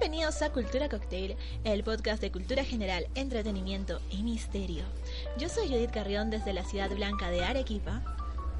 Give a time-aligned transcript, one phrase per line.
[0.00, 4.84] Bienvenidos a Cultura Cocktail, el podcast de cultura general, entretenimiento y misterio.
[5.38, 8.00] Yo soy Judith Carrión desde la ciudad blanca de Arequipa.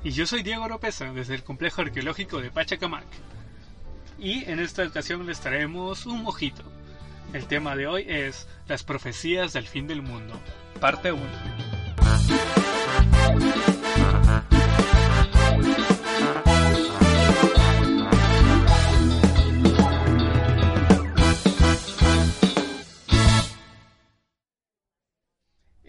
[0.03, 3.07] Y yo soy Diego Oropesa desde el complejo arqueológico de Pachacamac.
[4.19, 6.65] Y en esta ocasión les traemos un mojito.
[7.33, 10.35] El tema de hoy es las profecías del fin del mundo,
[10.81, 11.23] parte 1.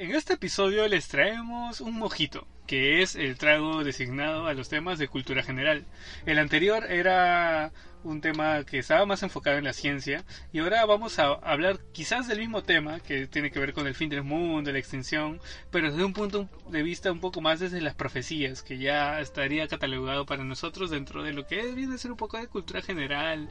[0.09, 4.97] En este episodio les traemos un mojito, que es el trago designado a los temas
[4.97, 5.85] de cultura general.
[6.25, 7.71] El anterior era
[8.03, 12.27] un tema que estaba más enfocado en la ciencia y ahora vamos a hablar quizás
[12.27, 15.91] del mismo tema que tiene que ver con el fin del mundo, la extinción, pero
[15.91, 20.25] desde un punto de vista un poco más desde las profecías, que ya estaría catalogado
[20.25, 23.47] para nosotros dentro de lo que viene a ser un poco de cultura general,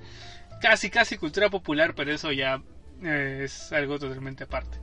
[0.60, 2.60] casi casi cultura popular, pero eso ya
[3.04, 4.76] eh, es algo totalmente aparte.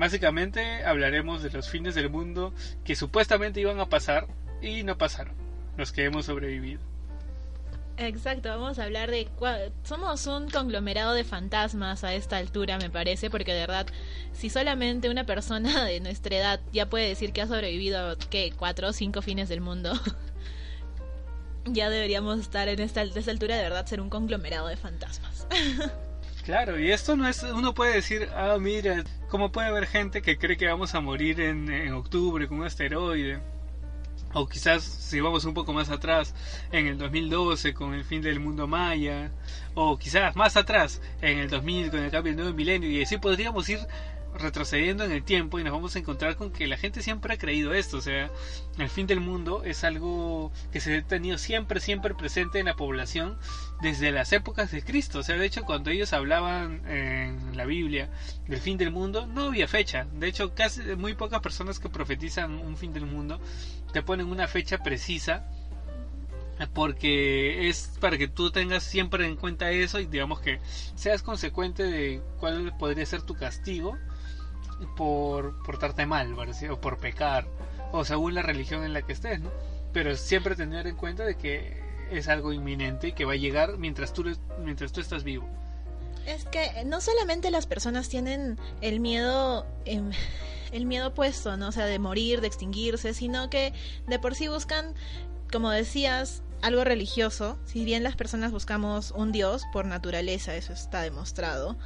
[0.00, 4.28] Básicamente hablaremos de los fines del mundo que supuestamente iban a pasar
[4.62, 5.34] y no pasaron,
[5.76, 6.80] los que hemos sobrevivido.
[7.98, 9.28] Exacto, vamos a hablar de...
[9.82, 13.86] Somos un conglomerado de fantasmas a esta altura, me parece, porque de verdad,
[14.32, 18.54] si solamente una persona de nuestra edad ya puede decir que ha sobrevivido, ¿qué?
[18.56, 19.92] ¿Cuatro o cinco fines del mundo?
[21.66, 25.46] ya deberíamos estar en esta, esta altura de verdad ser un conglomerado de fantasmas.
[26.50, 30.36] Claro, y esto no es, uno puede decir, ah, mira, ¿cómo puede haber gente que
[30.36, 33.38] cree que vamos a morir en, en octubre con un asteroide?
[34.32, 36.34] O quizás si vamos un poco más atrás,
[36.72, 39.30] en el 2012 con el fin del mundo maya,
[39.74, 43.16] o quizás más atrás, en el 2000 con el cambio del nuevo milenio, y así
[43.16, 43.78] podríamos ir
[44.34, 47.38] retrocediendo en el tiempo y nos vamos a encontrar con que la gente siempre ha
[47.38, 48.30] creído esto, o sea,
[48.78, 52.76] el fin del mundo es algo que se ha tenido siempre, siempre presente en la
[52.76, 53.38] población
[53.80, 58.10] desde las épocas de Cristo, o sea, de hecho cuando ellos hablaban en la Biblia
[58.46, 62.54] del fin del mundo, no había fecha, de hecho casi muy pocas personas que profetizan
[62.54, 63.40] un fin del mundo
[63.92, 65.44] te ponen una fecha precisa
[66.68, 70.60] porque es para que tú tengas siempre en cuenta eso y digamos que
[70.94, 73.96] seas consecuente de cuál podría ser tu castigo
[74.96, 77.46] por portarte mal, o por pecar,
[77.92, 79.50] o según la religión en la que estés, ¿no?
[79.92, 83.78] Pero siempre tener en cuenta de que es algo inminente y que va a llegar
[83.78, 84.24] mientras tú,
[84.62, 85.48] mientras tú estás vivo.
[86.26, 90.10] Es que no solamente las personas tienen el miedo, em,
[90.72, 91.68] el miedo puesto, ¿no?
[91.68, 93.72] O sea, de morir, de extinguirse, sino que
[94.06, 94.94] de por sí buscan,
[95.50, 97.58] como decías, algo religioso.
[97.64, 101.76] Si bien las personas buscamos un Dios por naturaleza, eso está demostrado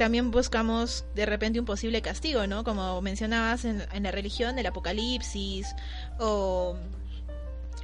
[0.00, 2.64] también buscamos de repente un posible castigo, ¿no?
[2.64, 5.74] Como mencionabas en, la religión, el apocalipsis
[6.18, 6.74] o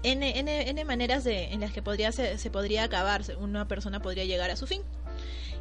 [0.03, 4.25] N, N, maneras de, en las que podría, se, se podría acabar, una persona podría
[4.25, 4.81] llegar a su fin.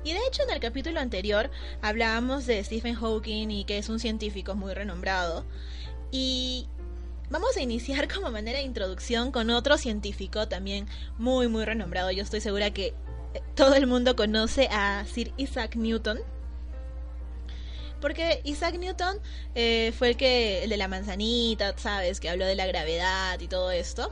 [0.05, 1.51] Y de hecho en el capítulo anterior
[1.81, 5.43] hablábamos de Stephen Hawking y que es un científico muy renombrado.
[6.09, 6.69] Y
[7.29, 12.11] vamos a iniciar como manera de introducción con otro científico también muy muy renombrado.
[12.11, 12.93] Yo estoy segura que
[13.55, 16.19] todo el mundo conoce a Sir Isaac Newton.
[18.01, 19.17] Porque Isaac Newton
[19.55, 22.19] eh, fue el que, el de la manzanita, ¿sabes?
[22.19, 24.11] Que habló de la gravedad y todo esto.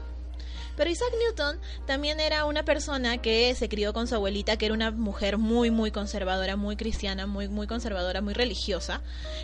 [0.76, 4.74] Pero Isaac Newton también era una persona que se crió con su abuelita, que era
[4.74, 9.00] una mujer muy, muy conservadora, muy cristiana, muy, muy conservadora, muy religiosa.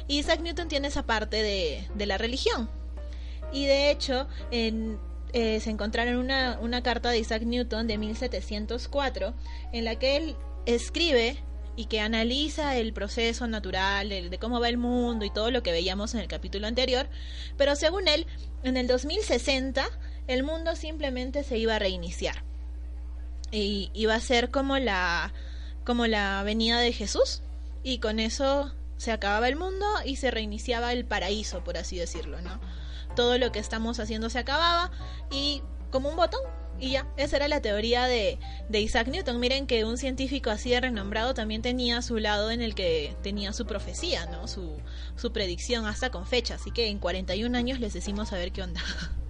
[0.09, 2.69] Y Isaac Newton tiene esa parte de, de la religión.
[3.53, 4.97] Y de hecho, eh,
[5.33, 9.35] se encontraron una, una carta de Isaac Newton de 1704,
[9.73, 10.37] en la que él
[10.67, 11.37] escribe
[11.77, 15.73] y que analiza el proceso natural de, cómo va el mundo y todo lo que
[15.73, 17.09] veíamos en el capítulo anterior,
[17.57, 18.27] pero según él,
[18.63, 19.87] en el 2060
[20.27, 22.45] el mundo simplemente se iba a reiniciar.
[23.51, 25.33] Y iba a ser como la
[25.85, 27.43] como la venida de Jesús
[27.83, 32.41] y con eso se acababa el mundo y se reiniciaba el paraíso, por así decirlo,
[32.43, 32.61] ¿no?
[33.17, 34.93] Todo lo que estamos haciendo se acababa
[35.33, 36.43] y como un botón
[36.81, 38.39] y ya, esa era la teoría de,
[38.73, 39.39] Isaac Newton.
[39.39, 43.53] Miren que un científico así de renombrado también tenía su lado en el que tenía
[43.53, 44.49] su profecía, ¿no?
[44.49, 44.81] Su,
[45.17, 46.55] su predicción hasta con fecha.
[46.55, 48.81] Así que en 41 años les decimos a ver qué onda.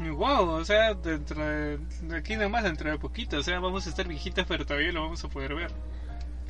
[0.00, 3.90] Wow, o sea, dentro de, de aquí nomás dentro de poquito, o sea, vamos a
[3.90, 5.70] estar viejitas, pero todavía lo vamos a poder ver.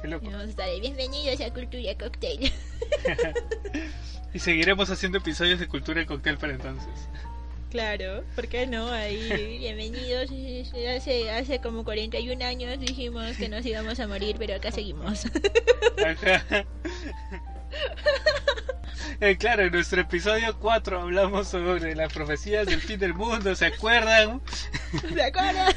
[0.00, 0.24] Qué loco.
[0.24, 2.52] Y vamos a estar ahí, bienvenidos a Cultura Cocktail.
[4.34, 7.08] y seguiremos haciendo episodios de Cultura Cocktail para entonces.
[7.70, 8.88] Claro, ¿por qué no?
[8.90, 10.28] Ahí, bienvenidos.
[10.96, 15.24] Hace, hace como 41 años dijimos que nos íbamos a morir, pero acá seguimos.
[16.04, 16.66] Ajá.
[19.20, 23.66] Eh, claro, en nuestro episodio 4 hablamos sobre las profecías del fin del mundo, ¿se
[23.66, 24.40] acuerdan?
[25.12, 25.74] ¿Se acuerdan?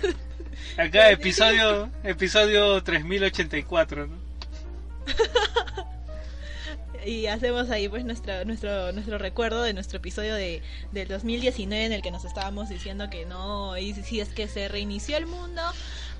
[0.78, 4.16] Acá episodio episodio 3084, ¿no?
[7.06, 10.62] y hacemos ahí pues nuestro nuestro nuestro recuerdo de nuestro episodio de
[10.92, 14.68] del 2019 en el que nos estábamos diciendo que no y si es que se
[14.68, 15.62] reinició el mundo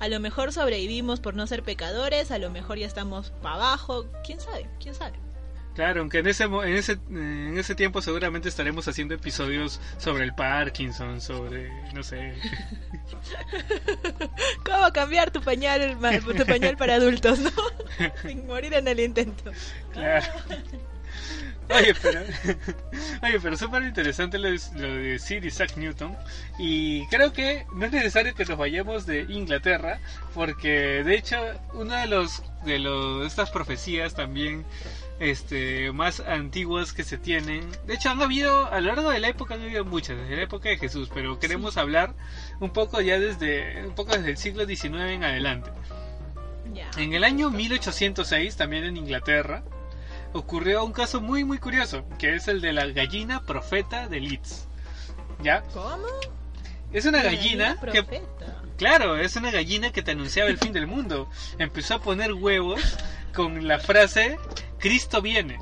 [0.00, 4.06] a lo mejor sobrevivimos por no ser pecadores a lo mejor ya estamos para abajo
[4.24, 5.18] quién sabe quién sabe
[5.74, 10.32] Claro, aunque en ese, en ese en ese tiempo seguramente estaremos haciendo episodios sobre el
[10.34, 12.34] Parkinson, sobre, no sé.
[14.64, 15.96] cómo cambiar tu pañal
[16.36, 17.50] tu pañal para adultos no
[18.22, 19.50] sin morir en el intento
[19.92, 20.26] Claro.
[21.70, 22.20] Oye, pero,
[23.22, 26.14] oye, pero súper interesante lo, de- lo de Sir Isaac Newton.
[26.58, 29.98] Y creo que no es necesario que nos vayamos de Inglaterra,
[30.34, 31.38] porque de hecho,
[31.72, 34.66] una de los de los, estas profecías también
[35.20, 37.70] este más antiguas que se tienen.
[37.86, 40.42] De hecho, han habido, a lo largo de la época han habido muchas, desde la
[40.42, 42.14] época de Jesús, pero queremos hablar
[42.60, 45.70] un poco ya desde, un poco desde el siglo XIX en adelante.
[46.72, 49.62] ya En el año 1806, también en Inglaterra,
[50.32, 54.68] ocurrió un caso muy muy curioso, que es el de la gallina profeta de Leeds.
[55.42, 55.62] ¿Ya?
[55.72, 56.06] cómo
[56.92, 58.62] Es una La gallina que, profeta.
[58.76, 61.28] claro, es una gallina que te anunciaba el fin del mundo.
[61.58, 62.80] Empezó a poner huevos
[63.34, 64.38] con la frase
[64.78, 65.58] Cristo viene.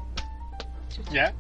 [1.11, 1.33] ¿Ya?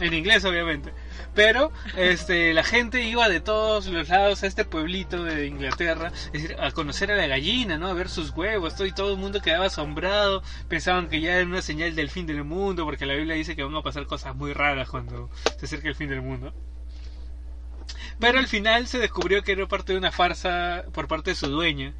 [0.00, 0.92] En inglés, obviamente.
[1.34, 6.32] Pero este, la gente iba de todos los lados a este pueblito de Inglaterra es
[6.32, 7.86] decir, a conocer a la gallina, ¿no?
[7.88, 10.42] A ver sus huevos, todo, y todo el mundo quedaba asombrado.
[10.68, 13.62] Pensaban que ya era una señal del fin del mundo, porque la Biblia dice que
[13.62, 16.52] van a pasar cosas muy raras cuando se acerca el fin del mundo.
[18.18, 21.46] Pero al final se descubrió que era parte de una farsa por parte de su
[21.48, 21.94] dueña.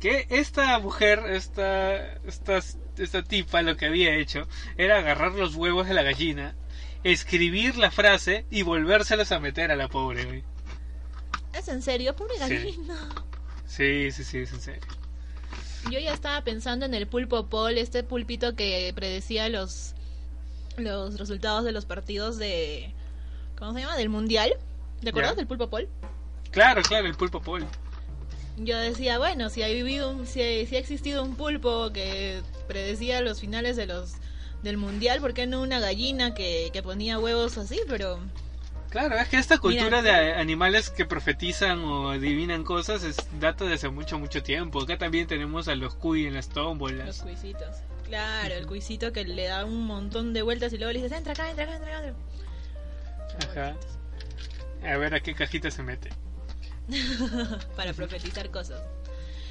[0.00, 2.60] Que esta mujer, esta, esta,
[2.98, 4.46] esta tipa, lo que había hecho
[4.76, 6.54] era agarrar los huevos de la gallina,
[7.02, 10.24] escribir la frase y volvérselos a meter a la pobre.
[10.24, 10.44] güey.
[11.52, 12.14] ¿Es en serio?
[12.14, 12.40] Pobre Sí.
[12.40, 13.08] gallina.
[13.66, 14.82] Sí, sí, sí, es en serio.
[15.90, 19.94] Yo ya estaba pensando en el pulpo Paul, este pulpito que predecía los
[20.76, 22.94] los resultados de los partidos de
[23.58, 23.96] ¿cómo se llama?
[23.96, 24.54] del mundial.
[25.02, 25.88] ¿Te acuerdas del pulpo Paul?
[26.52, 27.66] Claro, claro, el pulpo Paul.
[28.58, 33.20] Yo decía, bueno, si ha vivido un, si, si ha existido un pulpo que predecía
[33.20, 34.14] los finales de los
[34.62, 37.80] del mundial, ¿por qué no una gallina que, que ponía huevos así?
[37.88, 38.18] Pero
[38.90, 40.20] Claro, es que esta cultura Mira.
[40.20, 44.80] de animales que profetizan o adivinan cosas es data de hace mucho, mucho tiempo.
[44.80, 47.20] Acá también tenemos a los cuy en las los tómbolas.
[47.20, 47.76] cuisitos.
[48.04, 51.34] Claro, el cuisito que le da un montón de vueltas y luego le dices, entra
[51.34, 52.14] acá, entra acá, entra acá.
[53.50, 53.76] Ajá.
[54.90, 56.08] A ver a qué cajita se mete.
[57.76, 58.82] Para profetizar cosas.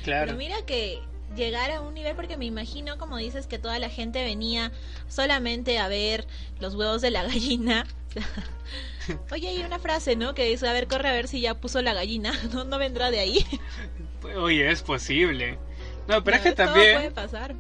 [0.04, 0.28] Claro.
[0.28, 1.02] Pero mira que
[1.36, 4.72] llegar a un nivel, porque me imagino, como dices, que toda la gente venía
[5.08, 6.26] solamente a ver
[6.60, 7.86] los huevos de la gallina.
[9.32, 10.34] Oye, hay una frase, ¿no?
[10.34, 12.34] Que dice, a ver, corre a ver si ya puso la gallina.
[12.54, 13.46] No, no vendrá de ahí.
[14.38, 15.58] Oye, es posible.
[16.08, 16.96] No, pero es que Todo también...
[16.96, 17.56] puede pasar.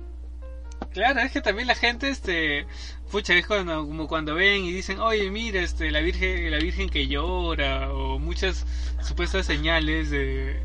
[0.93, 2.65] Claro, es que también la gente, este,
[3.11, 6.89] pucha, es cuando, como cuando ven y dicen, oye, mira, este, la virgen, la virgen
[6.89, 8.65] que llora, o muchas
[9.01, 10.59] supuestas señales de,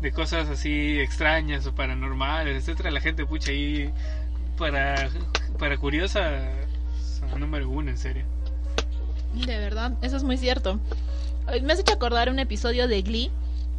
[0.00, 2.90] de cosas así extrañas o paranormales, etcétera.
[2.90, 3.92] La gente, pucha, ahí,
[4.56, 5.10] para,
[5.58, 6.50] para curiosa,
[7.18, 8.24] son número uno, en serio.
[9.34, 10.80] De verdad, eso es muy cierto.
[11.62, 13.30] Me has hecho acordar un episodio de Glee.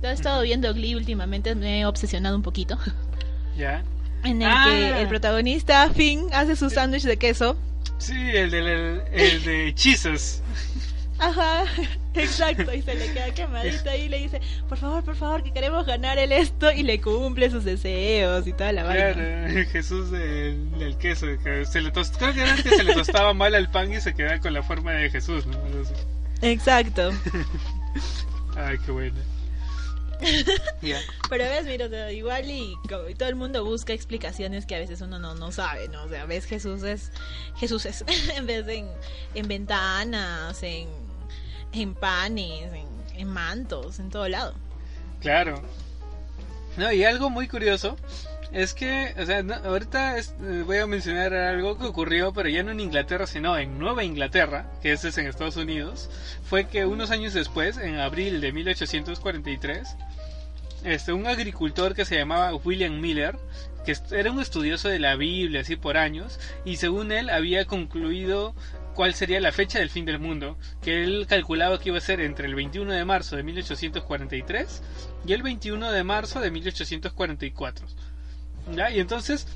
[0.02, 2.78] He estado viendo Glee últimamente, me he obsesionado un poquito.
[3.58, 3.84] ¿Ya?
[4.24, 4.66] En el Ah.
[4.68, 7.58] que el protagonista, Finn, hace su sándwich de queso.
[7.98, 10.42] Sí, el de, el, el de hechizos.
[11.22, 11.66] Ajá,
[12.14, 15.52] exacto, y se le queda quemadito ahí y le dice, por favor, por favor, que
[15.52, 19.14] queremos ganar el esto y le cumple sus deseos y toda la vaina.
[19.14, 21.26] Claro, el Jesús del, del queso.
[21.44, 24.00] que se le tos- creo que era que se le tostaba mal al pan y
[24.00, 25.58] se quedaba con la forma de Jesús, ¿no?
[26.42, 27.12] Exacto.
[28.56, 29.18] Ay, qué bueno.
[31.30, 34.76] Pero ves, mira, o sea, igual y, como- y todo el mundo busca explicaciones que
[34.76, 36.04] a veces uno no, no sabe, ¿no?
[36.04, 37.12] O sea, ves Jesús es
[37.58, 38.04] Jesús es
[38.36, 38.90] en vez de en,
[39.36, 40.88] en ventanas, en,
[41.72, 44.54] en panes, en, en mantos, en todo lado.
[45.22, 45.62] Claro.
[46.78, 47.98] No, y algo muy curioso
[48.52, 50.24] Es que, o sea, ahorita eh,
[50.66, 54.72] voy a mencionar algo que ocurrió, pero ya no en Inglaterra, sino en Nueva Inglaterra,
[54.82, 56.10] que es en Estados Unidos.
[56.44, 59.96] Fue que unos años después, en abril de 1843,
[60.84, 63.38] este, un agricultor que se llamaba William Miller,
[63.86, 68.56] que era un estudioso de la Biblia, así por años, y según él había concluido
[68.96, 72.20] cuál sería la fecha del fin del mundo, que él calculaba que iba a ser
[72.20, 74.82] entre el 21 de marzo de 1843
[75.28, 77.88] y el 21 de marzo de 1844.
[78.94, 79.48] Y entonces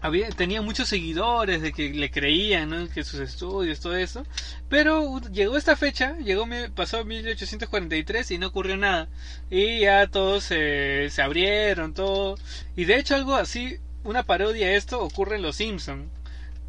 [0.00, 4.26] había, tenía muchos seguidores de que le creían, que sus estudios, todo eso.
[4.68, 9.08] Pero llegó esta fecha, llegó, pasó 1843 y no ocurrió nada.
[9.50, 12.36] Y ya todos se abrieron, todo.
[12.76, 16.10] Y de hecho algo así, una parodia de esto ocurre en Los Simpson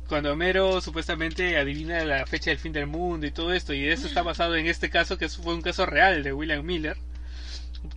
[0.07, 4.05] cuando Homero supuestamente adivina la fecha del fin del mundo y todo esto, y eso
[4.05, 6.97] está basado en este caso que fue un caso real de William Miller,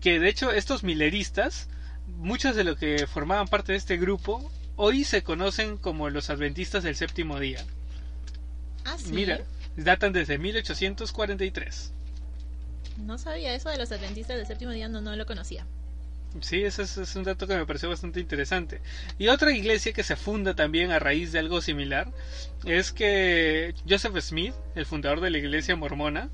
[0.00, 1.68] que de hecho estos milleristas
[2.16, 6.82] muchos de los que formaban parte de este grupo hoy se conocen como los adventistas
[6.82, 7.64] del séptimo día.
[8.84, 9.12] Ah, sí.
[9.12, 9.40] Mira,
[9.76, 11.92] datan desde 1843.
[12.98, 15.66] No sabía eso de los adventistas del séptimo día, no, no lo conocía.
[16.40, 18.80] Sí, ese es, un dato que me pareció bastante interesante.
[19.18, 22.12] Y otra iglesia que se funda también a raíz de algo similar
[22.64, 26.28] es que Joseph Smith, el fundador de la iglesia mormona,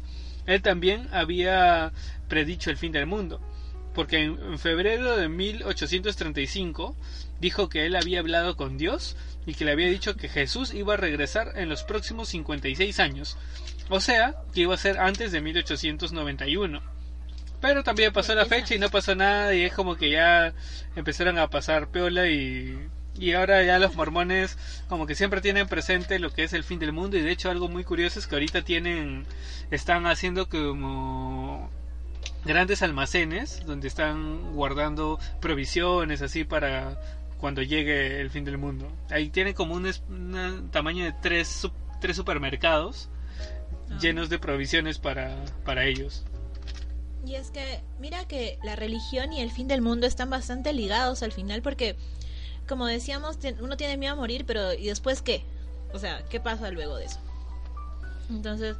[0.46, 1.92] él también había
[2.28, 3.40] predicho el fin del mundo
[3.94, 6.96] porque en, febrero de 1835
[7.40, 10.94] dijo que él había hablado con Dios y que le había dicho que Jesús iba
[10.94, 13.36] a regresar en los próximos 56 años,
[13.88, 16.80] o sea, que iba a ser antes de 1891.
[17.60, 20.52] Pero también pasó la fecha y no pasó nada y es como que ya
[20.96, 22.76] empezaron a pasar peola y,
[23.18, 24.58] y ahora ya los mormones
[24.88, 27.50] como que siempre tienen presente lo que es el fin del mundo y de hecho
[27.50, 29.26] algo muy curioso es que ahorita tienen
[29.70, 31.70] están haciendo como
[32.44, 37.00] grandes almacenes donde están guardando provisiones así para
[37.38, 38.90] cuando llegue el fin del mundo.
[39.10, 41.68] Ahí tienen como un, tamaño de tres,
[42.00, 43.08] tres supermercados
[43.90, 43.98] ah.
[44.00, 46.24] llenos de provisiones para, para ellos.
[47.24, 51.22] Y es que, mira que la religión y el fin del mundo están bastante ligados
[51.22, 51.96] al final porque,
[52.68, 55.44] como decíamos, uno tiene miedo a morir, pero ¿y después qué?
[55.92, 57.18] O sea, ¿qué pasa luego de eso?
[58.28, 58.76] Entonces,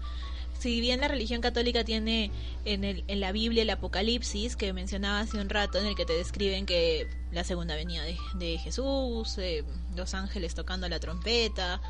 [0.63, 2.31] si bien la religión católica tiene
[2.65, 6.07] en, el, en la Biblia el Apocalipsis, que mencionaba hace un rato, en el que
[6.07, 9.65] te describen que la segunda venida de, Jesús, eh,
[9.97, 11.81] los ángeles tocando la trompeta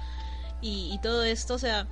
[0.63, 1.87] y, todo esto, o sea,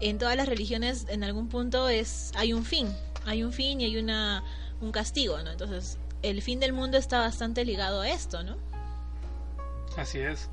[0.00, 3.86] en todas las religiones en algún punto es hay un fin, hay un fin y
[3.86, 4.44] hay una
[4.82, 5.50] un castigo, ¿no?
[5.50, 8.58] Entonces, el fin del mundo está bastante ligado a esto, ¿no?
[9.96, 10.50] Así es.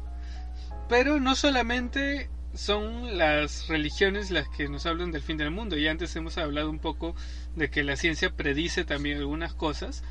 [0.88, 5.77] Pero no solamente son las religiones las que nos hablan del fin del mundo.
[5.77, 7.15] Y antes hemos hablado un poco
[7.55, 10.03] de que la ciencia predice también algunas cosas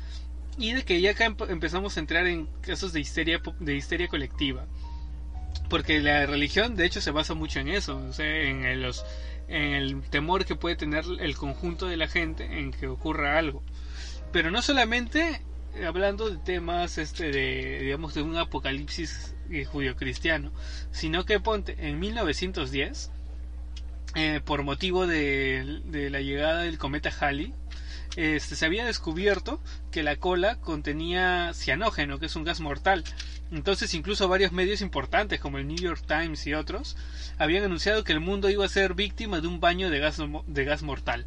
[0.57, 4.65] y de que ya acá empezamos a entrar en casos de histeria, de histeria colectiva.
[5.69, 9.05] Porque la religión de hecho se basa mucho en eso, en, los,
[9.47, 13.63] en el temor que puede tener el conjunto de la gente en que ocurra algo.
[14.31, 15.41] Pero no solamente
[15.85, 20.51] hablando de temas este de digamos de un apocalipsis eh, judio-cristiano,
[20.91, 23.11] sino que ponte en 1910
[24.15, 27.53] eh, por motivo de, la llegada del cometa Halley
[28.15, 29.59] este, se había descubierto
[29.91, 33.03] que la cola contenía cianógeno, que es un gas mortal.
[33.51, 36.95] Entonces incluso varios medios importantes como el New York Times y otros
[37.37, 40.65] habían anunciado que el mundo iba a ser víctima de un baño de gas, de
[40.65, 41.25] gas mortal.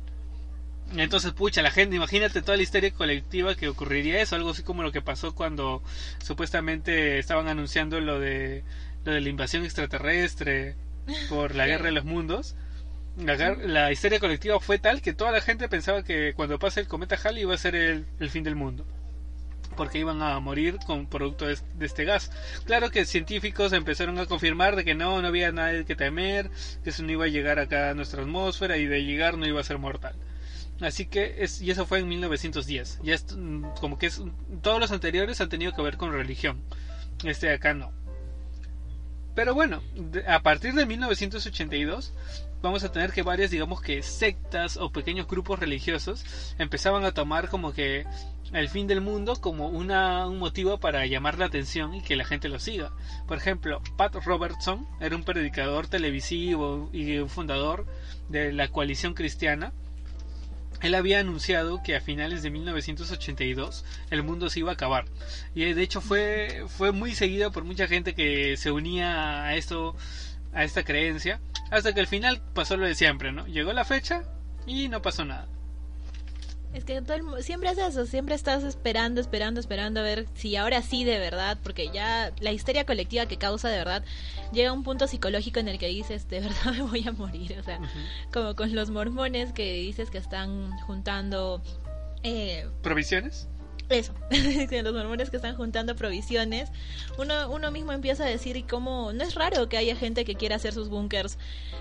[0.95, 4.83] Entonces, pucha, la gente, imagínate toda la histeria colectiva que ocurriría eso, algo así como
[4.83, 5.83] lo que pasó cuando
[6.23, 8.63] supuestamente estaban anunciando lo de,
[9.05, 10.77] lo de la invasión extraterrestre
[11.29, 12.55] por la guerra de los mundos.
[13.19, 16.87] La, la, histeria colectiva fue tal que toda la gente pensaba que cuando pase el
[16.87, 18.87] cometa Halley iba a ser el, fin del mundo.
[19.77, 22.31] Porque iban a morir con producto de, de, este gas.
[22.65, 26.51] Claro que científicos empezaron a confirmar de que no, no había nada que temer,
[26.85, 29.61] que eso no iba a llegar acá a nuestra atmósfera y de llegar no iba
[29.61, 30.15] a ser mortal.
[30.81, 33.01] Así que, es, y eso fue en 1910.
[33.03, 34.21] Ya es, mm, como que es,
[34.63, 36.63] todos los anteriores han tenido que ver con religión.
[37.25, 37.93] Este de acá no.
[39.35, 39.83] Pero bueno,
[40.27, 42.15] a partir de 1982
[42.63, 46.25] vamos a tener que varias, digamos que sectas o pequeños grupos religiosos
[46.59, 48.07] empezaban a tomar como que
[48.53, 52.25] el fin del mundo como una, un motivo para llamar la atención y que la
[52.25, 52.93] gente lo siga.
[53.27, 57.87] Por ejemplo, Pat Robertson era un predicador televisivo y un fundador
[58.31, 59.73] de la coalición cristiana
[60.81, 65.07] él había anunciado que a finales de 1982 el mundo se iba a acabar.
[65.55, 69.97] Y de hecho fue, fue muy seguido por mucha gente que se unía a esto,
[70.53, 71.41] a esta creencia,
[71.71, 73.47] hasta que al final pasó lo de siempre, ¿no?
[73.47, 74.23] Llegó la fecha
[74.67, 75.49] y no pasó nada.
[76.77, 80.57] Es que todo el siempre es eso, siempre estás esperando, esperando, esperando a ver si
[80.57, 84.05] ahora sí de verdad, porque ya la histeria colectiva que causa de verdad
[84.53, 87.57] llega a un punto psicológico en el que dices, de verdad me voy a morir,
[87.59, 87.81] o sea,
[88.31, 91.63] como con los mormones que dices que están juntando
[92.23, 93.49] eh, ¿Provisiones?
[93.89, 94.13] Eso,
[94.83, 96.71] los mormones que están juntando provisiones,
[97.19, 100.35] uno, uno mismo empieza a decir y cómo no es raro que haya gente que
[100.35, 101.39] quiera hacer sus búnkers.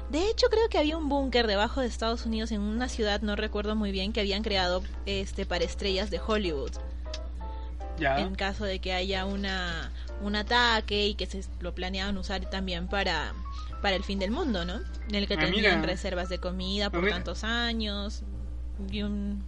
[0.09, 3.35] De hecho, creo que había un búnker debajo de Estados Unidos en una ciudad, no
[3.35, 6.71] recuerdo muy bien, que habían creado este para estrellas de Hollywood.
[7.97, 8.19] Ya.
[8.19, 12.88] En caso de que haya una un ataque y que se lo planeaban usar también
[12.88, 13.33] para
[13.81, 14.81] para el fin del mundo, ¿no?
[15.07, 15.81] En el que Ah, tenían mira.
[15.81, 17.15] reservas de comida por Ah, mira.
[17.15, 18.24] tantos años
[18.91, 19.43] y un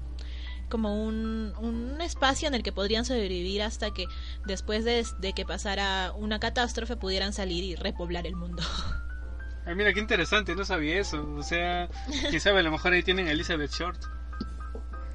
[0.69, 4.05] como un, un espacio en el que podrían sobrevivir hasta que
[4.45, 8.63] después de, de que pasara una catástrofe pudieran salir y repoblar el mundo.
[9.65, 11.29] Ah, mira, qué interesante, no sabía eso.
[11.35, 11.89] O sea,
[12.29, 14.01] quién sabe, a lo mejor ahí tienen a Elizabeth Short.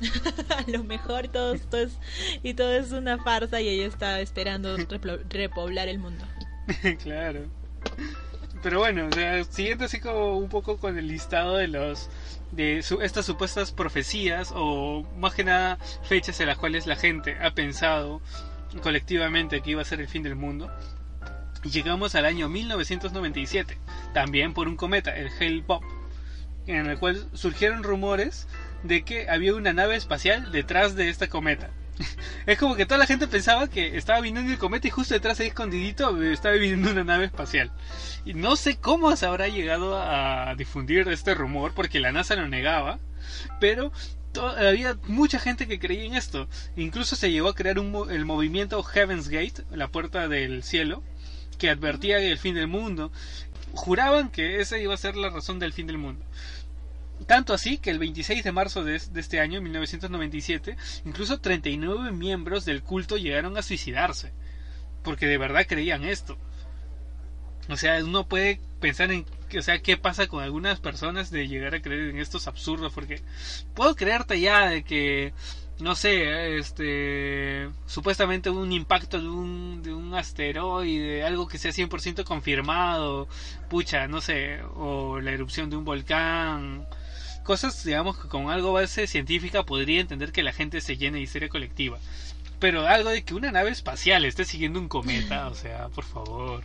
[0.50, 1.99] a lo mejor todo esto es
[2.42, 4.76] y todo es una farsa y ella está esperando
[5.30, 6.25] repoblar el mundo.
[7.02, 7.49] claro.
[8.62, 9.09] Pero bueno,
[9.50, 12.09] siguiendo así como un poco con el listado de los
[12.52, 17.54] de estas supuestas profecías o más que nada fechas en las cuales la gente ha
[17.54, 18.21] pensado
[18.83, 20.71] colectivamente que iba a ser el fin del mundo.
[21.64, 23.78] Llegamos al año 1997,
[24.12, 25.85] también por un cometa, el Hale-Bopp,
[26.66, 28.49] en el cual surgieron rumores
[28.83, 31.71] de que había una nave espacial detrás de esta cometa.
[32.46, 35.40] Es como que toda la gente pensaba que estaba viniendo el cometa y justo detrás
[35.40, 37.70] ahí escondidito eh, estaba viniendo una nave espacial.
[38.25, 42.49] Y no sé cómo se habrá llegado a difundir este rumor porque la NASA lo
[42.49, 42.99] negaba,
[43.61, 43.92] pero
[44.40, 46.49] había mucha gente que creía en esto.
[46.76, 51.02] Incluso se llegó a crear un el movimiento Heaven's Gate, la puerta del cielo,
[51.58, 53.12] que advertía el fin del mundo.
[53.75, 56.25] Juraban que esa iba a ser la razón del fin del mundo.
[57.26, 62.12] Tanto así que el 26 de marzo de, es- de este año, 1997, incluso 39
[62.12, 64.32] miembros del culto llegaron a suicidarse.
[65.02, 66.38] Porque de verdad creían esto.
[67.68, 69.24] O sea, uno puede pensar en,
[69.56, 72.92] o sea, qué pasa con algunas personas de llegar a creer en estos absurdos.
[72.92, 73.22] Porque
[73.74, 75.32] puedo creerte ya de que,
[75.78, 82.24] no sé, este, supuestamente un impacto de un, de un asteroide, algo que sea 100%
[82.24, 83.28] confirmado,
[83.70, 86.87] pucha, no sé, o la erupción de un volcán,
[87.42, 91.24] cosas, digamos, que con algo base científica podría entender que la gente se llene de
[91.24, 91.98] histeria colectiva.
[92.59, 96.64] Pero algo de que una nave espacial esté siguiendo un cometa, o sea, por favor.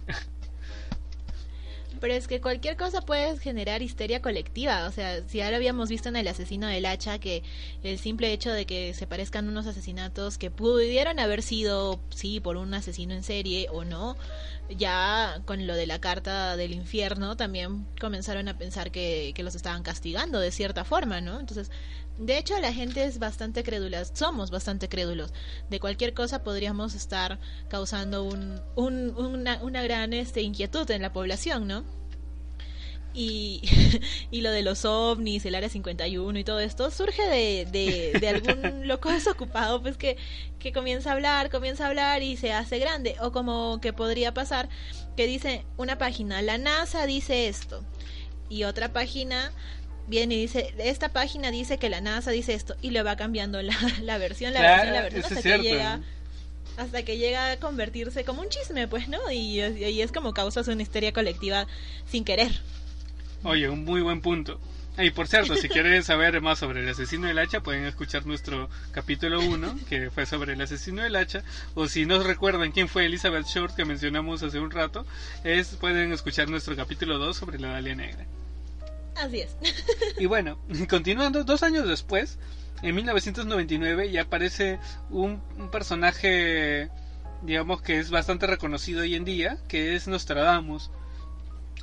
[1.99, 4.87] Pero es que cualquier cosa puede generar histeria colectiva.
[4.87, 7.43] O sea, si ahora habíamos visto en el asesino del hacha que
[7.83, 12.57] el simple hecho de que se parezcan unos asesinatos que pudieron haber sido, sí, por
[12.57, 14.15] un asesino en serie o no,
[14.69, 19.55] ya con lo de la carta del infierno también comenzaron a pensar que, que los
[19.55, 21.39] estaban castigando de cierta forma, ¿no?
[21.39, 21.71] Entonces,
[22.17, 25.31] de hecho, la gente es bastante crédula, somos bastante crédulos.
[25.69, 31.13] De cualquier cosa podríamos estar causando un, un- una, una gran este, inquietud en la
[31.13, 31.83] población, ¿no?
[33.19, 33.61] Y,
[34.31, 38.27] y lo de los ovnis, el área 51 y todo esto surge de, de, de
[38.29, 40.17] algún loco desocupado, pues que,
[40.59, 43.15] que comienza a hablar, comienza a hablar y se hace grande.
[43.19, 44.69] O como que podría pasar
[45.15, 47.83] que dice una página, la NASA dice esto,
[48.49, 49.51] y otra página
[50.07, 53.59] viene y dice, esta página dice que la NASA dice esto, y le va cambiando
[53.63, 56.01] la, la versión, la Claro, versión, la versión, hasta que llega
[56.77, 59.31] hasta que llega a convertirse como un chisme, pues, ¿no?
[59.31, 61.65] Y, y es como causas una histeria colectiva
[62.05, 62.61] sin querer.
[63.43, 64.59] Oye, un muy buen punto.
[64.97, 68.67] Y por cierto, si quieren saber más sobre el asesino del hacha, pueden escuchar nuestro
[68.91, 71.43] capítulo 1, que fue sobre el asesino del hacha.
[71.75, 75.05] O si no recuerdan quién fue Elizabeth Short, que mencionamos hace un rato,
[75.43, 78.25] es pueden escuchar nuestro capítulo 2 sobre la Dalia Negra.
[79.15, 79.55] Así es.
[80.17, 80.57] Y bueno,
[80.89, 82.39] continuando, dos años después,
[82.81, 84.79] en 1999, ya aparece
[85.11, 86.89] un, un personaje,
[87.43, 90.89] digamos que es bastante reconocido hoy en día, que es Nostradamus.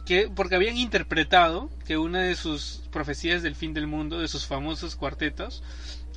[0.04, 4.46] Que, porque habían interpretado que una de sus profecías del fin del mundo, de sus
[4.46, 5.62] famosos cuartetos,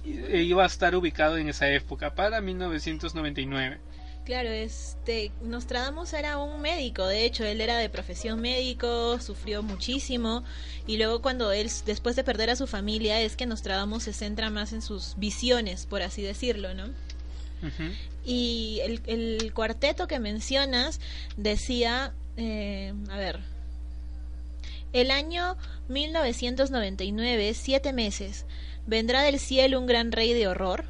[0.05, 3.79] i- iba a estar ubicado en esa época, para 1999.
[4.25, 10.43] Claro, este Nostradamus era un médico, de hecho, él era de profesión médico, sufrió muchísimo
[10.85, 14.49] y luego cuando él después de perder a su familia es que Nostradamus se centra
[14.49, 16.87] más en sus visiones, por así decirlo, ¿no?
[16.87, 17.93] Ujú.
[18.25, 20.99] Y el, el cuarteto que mencionas
[21.37, 23.39] decía, eh, a ver,
[24.93, 25.57] el año
[25.89, 28.45] 1999, siete meses,
[28.85, 30.85] vendrá del cielo un gran rey de horror,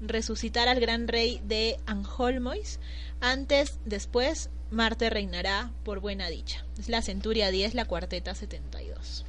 [0.00, 2.80] resucitar al gran rey de Anholmois,
[3.20, 6.64] antes, después, Marte reinará por buena dicha.
[6.78, 9.26] Es la centuria 10, la cuarteta 72.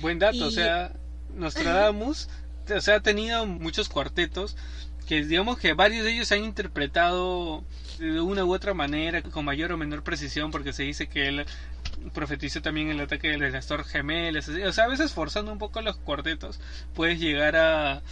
[0.00, 0.92] Buen dato, o sea,
[1.34, 2.28] Nostradamus
[2.74, 4.56] o sea, ha tenido muchos cuartetos
[5.06, 7.64] que digamos que varios de ellos se han interpretado
[7.98, 11.46] de una u otra manera, con mayor o menor precisión, porque se dice que él
[12.12, 14.48] profetizó también el ataque de las Torres Gemelas.
[14.48, 16.60] O sea, a veces forzando un poco los cuartetos,
[16.94, 18.02] puedes llegar a,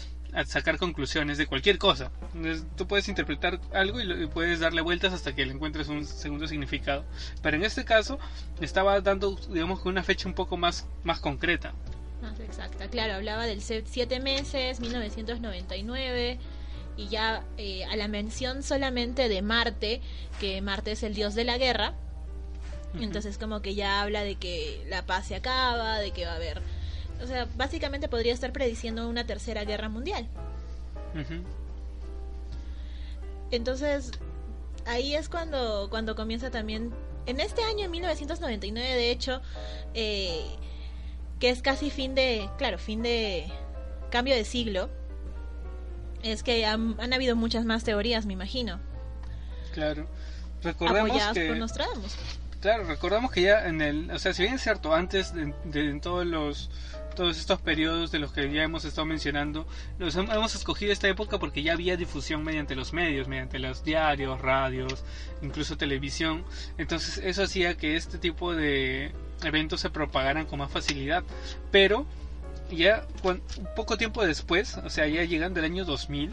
[0.46, 2.10] sacar conclusiones de cualquier cosa.
[2.76, 7.04] tú puedes interpretar algo y, puedes darle vueltas hasta que le encuentres un segundo significado.
[7.42, 8.18] Pero en este caso,
[8.60, 11.72] estaba dando, digamos, una fecha un poco más, más concreta.
[12.20, 16.38] Más exacta, claro, hablaba del 7 meses, 1999
[16.96, 20.00] y ya eh, a la mención solamente de Marte,
[20.40, 21.94] que Marte es el dios de la guerra,
[23.00, 26.36] entonces como que ya habla de que la paz se acaba, de que va a
[26.36, 26.62] haber...
[27.22, 30.26] O sea, básicamente podría estar prediciendo una tercera guerra mundial.
[33.50, 34.12] Entonces,
[34.86, 36.92] ahí es cuando, cuando comienza también...
[37.26, 39.40] En este año, en 1999, de hecho,
[39.94, 40.44] eh,
[41.40, 42.50] que es casi fin de...
[42.58, 43.46] Claro, fin de...
[44.10, 44.90] Cambio de siglo
[46.22, 48.80] es que han, habido muchas más teorías, me imagino.
[49.72, 50.06] Claro.
[50.62, 51.50] Recordemos que...
[52.64, 54.10] Claro, recordamos que ya en el...
[54.10, 56.70] O sea, si bien es cierto, antes de, todos los
[57.14, 59.66] todos estos periodos de los que ya hemos estado mencionando,
[59.98, 64.40] los hemos escogido esta época porque ya había difusión mediante los medios, mediante los diarios,
[64.40, 65.04] radios,
[65.42, 66.42] incluso televisión.
[66.78, 71.22] Entonces eso hacía que este tipo de eventos se propagaran con más facilidad.
[71.70, 72.06] Pero
[72.70, 73.42] ya un
[73.76, 76.30] poco tiempo después, o sea, ya llegando el año 2000,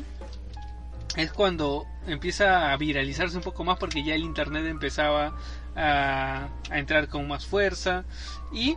[1.17, 5.35] es cuando empieza a viralizarse un poco más porque ya el internet empezaba
[5.75, 8.03] a, a entrar con más fuerza.
[8.51, 8.75] Y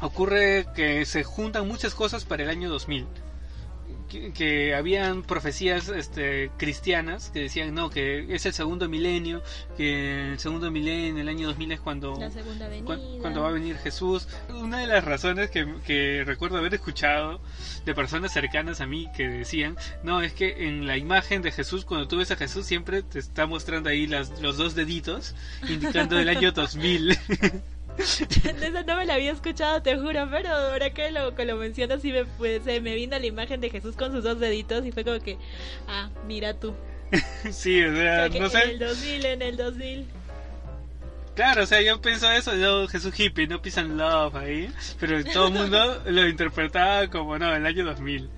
[0.00, 3.06] ocurre que se juntan muchas cosas para el año 2000
[4.08, 9.42] que, habían profecías este, cristianas que decían no que es el segundo milenio
[9.76, 12.14] que el segundo milenio el año 2000 es cuando
[13.20, 14.28] cuando va a venir Jesús.
[14.48, 17.40] Una de las razones que, que, recuerdo haber escuchado
[17.84, 21.84] de personas cercanas a mí que decían no es que en la imagen de Jesús
[21.84, 25.34] cuando tú ves a Jesús siempre te está mostrando ahí las, los dos deditos
[25.68, 27.18] indicando el año 2000
[27.98, 32.00] Esa no me la había escuchado, te juro, pero ahora que lo, que lo mencionas,
[32.00, 35.04] sí me, pues, me vino la imagen de Jesús con sus dos deditos y fue
[35.04, 35.36] como que,
[35.88, 36.74] ah, mira tú.
[37.50, 38.62] sí, o sea, no sé.
[38.62, 40.06] En el 2000, en el 2000.
[41.34, 45.48] Claro, o sea, yo pienso eso, yo Jesús hippie, no pisan love ahí, pero todo
[45.48, 48.28] el mundo lo interpretaba como, no, en el año 2000.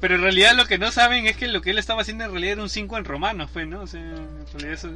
[0.00, 2.30] Pero en realidad lo que no saben es que lo que él estaba haciendo en
[2.30, 3.82] realidad era un 5 en romano, fue, ¿no?
[3.82, 4.90] O sea, en realidad eso...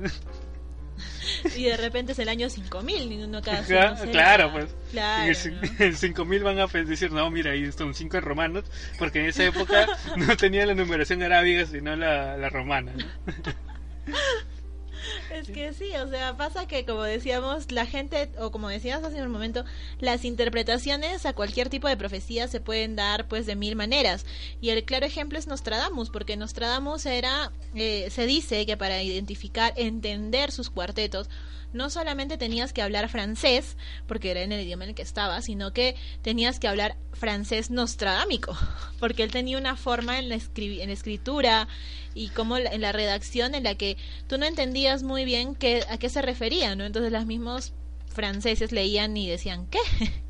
[1.56, 4.74] y de repente es el año 5000 uno cada claro, pues.
[4.90, 5.32] Claro,
[5.78, 8.64] en 5000 van a decir no mira ahí están 5 romanos
[8.98, 12.92] porque en esa época no tenía la numeración arábiga sino la, la romana
[15.30, 19.22] Es que sí, o sea, pasa que como decíamos, la gente, o como decías hace
[19.22, 19.64] un momento,
[20.00, 24.24] las interpretaciones a cualquier tipo de profecía se pueden dar pues de mil maneras.
[24.60, 29.72] Y el claro ejemplo es Nostradamus, porque Nostradamus era, eh, se dice que para identificar,
[29.76, 31.28] entender sus cuartetos,
[31.72, 33.76] no solamente tenías que hablar francés,
[34.06, 37.70] porque era en el idioma en el que estaba, sino que tenías que hablar francés
[37.70, 38.56] nostradámico,
[38.98, 41.68] porque él tenía una forma en la, en escritura
[42.14, 45.98] y como en la redacción en la que tú no entendías muy bien qué, a
[45.98, 46.84] qué se refería, ¿no?
[46.84, 47.72] Entonces los mismos
[48.08, 49.78] franceses leían y decían, ¿qué?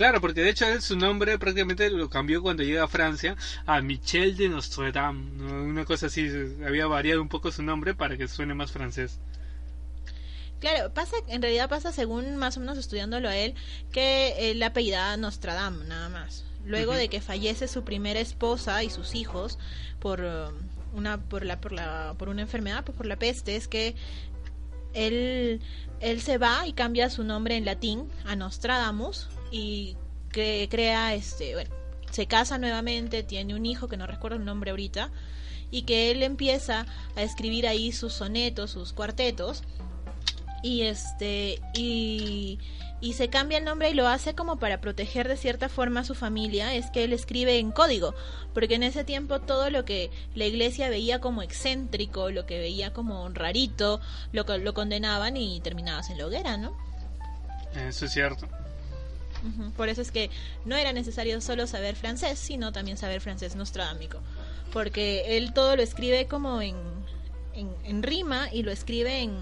[0.00, 3.36] Claro, porque de hecho él su nombre prácticamente lo cambió cuando llega a Francia
[3.66, 6.26] a Michel de Nostradam, una cosa así,
[6.66, 9.20] había variado un poco su nombre para que suene más francés.
[10.60, 13.54] Claro, pasa, en realidad pasa según más o menos estudiándolo a él,
[13.92, 16.44] que él apellidaba Nostradam, nada más.
[16.66, 19.58] Luego de que fallece su primera esposa y sus hijos
[19.98, 20.54] por um,
[20.92, 23.94] una por la por la por una enfermedad, pues por la peste, es que
[24.92, 25.62] él
[26.00, 29.96] él se va y cambia su nombre en latín a Nostradamus y
[30.30, 31.70] que crea este, bueno,
[32.10, 35.10] se casa nuevamente, tiene un hijo que no recuerdo el nombre ahorita
[35.70, 39.62] y que él empieza a escribir ahí sus sonetos, sus cuartetos
[40.62, 42.58] y este y,
[43.00, 46.04] y se cambia el nombre y lo hace como para proteger de cierta forma a
[46.04, 48.14] su familia es que él escribe en código
[48.52, 52.92] porque en ese tiempo todo lo que la iglesia veía como excéntrico lo que veía
[52.92, 54.00] como rarito
[54.32, 56.76] lo lo condenaban y terminabas en la hoguera no
[57.74, 58.48] eso es cierto.
[59.76, 60.28] Por eso es que
[60.64, 64.18] no era necesario solo saber francés sino también saber francés nostradámico
[64.72, 66.76] porque él todo lo escribe como en,
[67.54, 69.38] en rima y lo escribe en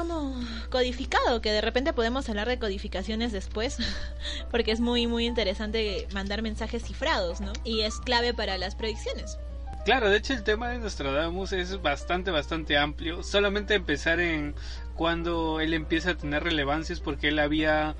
[0.00, 0.34] como
[0.70, 3.76] codificado, que de repente podemos hablar de codificaciones después,
[4.50, 7.52] porque es muy, muy interesante mandar mensajes cifrados, ¿no?
[7.64, 9.38] Y es clave para las predicciones.
[9.84, 13.22] Claro, de hecho el tema de Nostradamus es bastante, bastante amplio.
[13.22, 14.54] Solamente empezar en
[14.94, 17.94] cuando él empieza a tener relevancias porque él había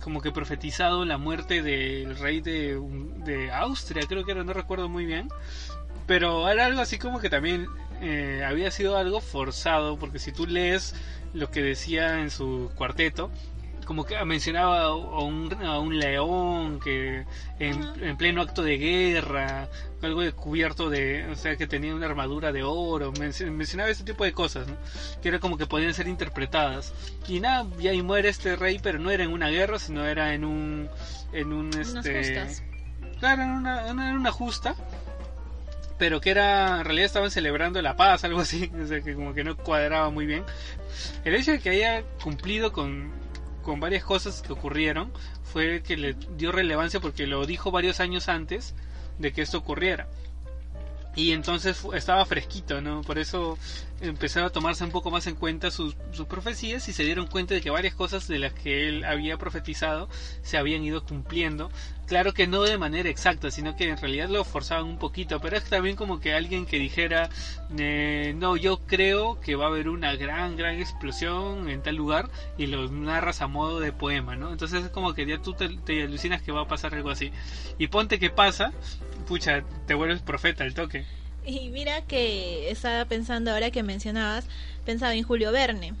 [0.00, 2.80] como que profetizado la muerte del rey de,
[3.24, 5.28] de Austria, creo que era, no recuerdo muy bien.
[6.06, 7.68] Pero era algo así como que también
[8.00, 10.94] eh, había sido algo forzado, porque si tú lees
[11.34, 13.30] lo que decía en su cuarteto,
[13.84, 17.24] como que mencionaba a un, a un león que
[17.58, 19.68] en, pleno acto de guerra,
[20.02, 24.24] algo de cubierto de, o sea, que tenía una armadura de oro, mencionaba ese tipo
[24.24, 24.66] de cosas,
[25.22, 26.92] que era como que podían ser interpretadas.
[27.28, 30.34] Y nada, y ahí muere este rey, pero no era en una guerra, sino era
[30.34, 30.88] en un,
[31.32, 32.46] en un, este,
[33.18, 34.76] claro, en una, en una justa
[35.98, 39.34] pero que era en realidad estaban celebrando la paz, algo así, o sea que como
[39.34, 40.44] que no cuadraba muy bien.
[41.24, 43.12] El hecho de que haya cumplido con
[43.64, 45.10] con varias cosas que ocurrieron
[45.42, 48.74] fue que le dio relevancia porque lo dijo varios años antes
[49.18, 50.06] de que esto ocurriera.
[51.16, 53.02] Y entonces estaba fresquito, ¿no?
[53.02, 53.58] Por eso
[54.00, 57.54] empezaron a tomarse un poco más en cuenta sus, sus, profecías y se dieron cuenta
[57.54, 60.08] de que varias cosas de las que él había profetizado
[60.42, 61.70] se habían ido cumpliendo
[62.06, 65.56] Claro que no de manera exacta, sino que en realidad lo forzaban un poquito, pero
[65.56, 67.30] es también como que alguien que dijera,
[67.78, 72.28] eh, no, yo creo que va a haber una gran, gran explosión en tal lugar
[72.58, 74.52] y lo narras a modo de poema, ¿no?
[74.52, 77.32] Entonces es como que ya tú te, alucinas que va a pasar algo así.
[77.78, 78.72] Y ponte que pasa,
[79.24, 81.04] pucha, te vuelves profeta el toque.
[81.46, 84.46] Y mira que estaba pensando ahora que mencionabas,
[84.84, 85.94] pensaba en Julio Verne.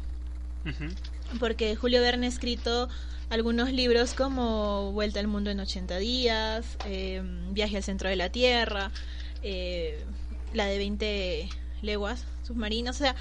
[1.38, 2.88] Porque Julio Verne ha escrito
[3.28, 8.30] algunos libros como Vuelta al Mundo en 80 días, eh, Viaje al Centro de la
[8.30, 8.90] Tierra,
[9.42, 10.02] eh,
[10.54, 11.48] la de 20
[11.82, 12.96] leguas submarinas.
[12.96, 13.14] O sea,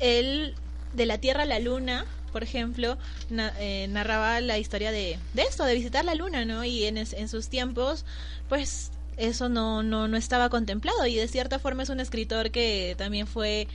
[0.00, 0.54] él
[0.94, 2.96] de la Tierra a la Luna, por ejemplo,
[3.30, 6.64] eh, narraba la historia de, de esto, de visitar la Luna, ¿no?
[6.64, 8.06] Y en, en sus tiempos,
[8.48, 12.94] pues eso no, no, no estaba contemplado y de cierta forma es un escritor que
[12.96, 13.68] también fue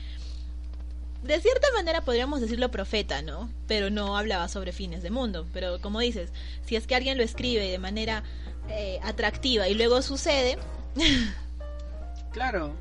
[1.23, 3.49] de cierta manera podríamos decirlo profeta, ¿no?
[3.67, 5.47] Pero no hablaba sobre fines de mundo.
[5.53, 6.31] Pero como dices,
[6.65, 8.23] si es que alguien lo escribe de manera
[8.69, 10.57] eh, atractiva y luego sucede...
[12.31, 12.73] claro.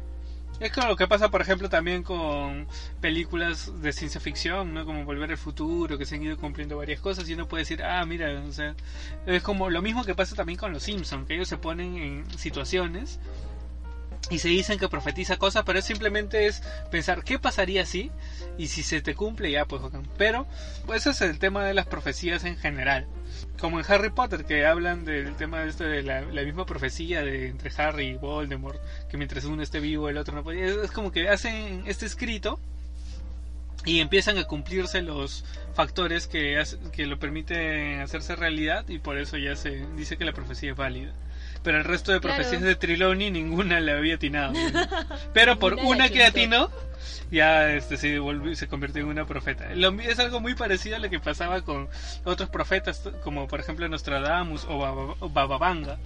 [0.62, 2.68] Es como lo que pasa, por ejemplo, también con
[3.00, 4.84] películas de ciencia ficción, ¿no?
[4.84, 7.82] Como Volver al Futuro, que se han ido cumpliendo varias cosas y uno puede decir,
[7.82, 8.76] ah, mira, o sea,
[9.26, 12.38] es como lo mismo que pasa también con los Simpsons, que ellos se ponen en
[12.38, 13.18] situaciones
[14.30, 18.10] y se dicen que profetiza cosas, pero simplemente es pensar qué pasaría si
[18.56, 19.82] y si se te cumple ya pues
[20.16, 20.46] pero
[20.86, 23.06] pues ese es el tema de las profecías en general.
[23.58, 27.48] Como en Harry Potter que hablan del tema de esto de la, misma profecía de
[27.48, 28.80] entre Harry y Voldemort
[29.10, 32.60] que mientras uno esté vivo el otro no puede es, como que hacen este escrito
[33.84, 39.36] y empiezan a cumplirse los factores que, que lo permiten hacerse realidad y por eso
[39.38, 41.12] ya se dice que la profecía es válida
[41.62, 44.52] pero el resto de profecías de Triloni ninguna le había atinado.
[45.32, 46.70] Pero por una que atinó,
[47.30, 49.72] ya este, se, volvió, se convirtió en una profeta.
[49.72, 51.88] es algo muy parecido a lo que pasaba con
[52.24, 55.98] otros profetas, como por ejemplo Nostradamus o, Bababanga.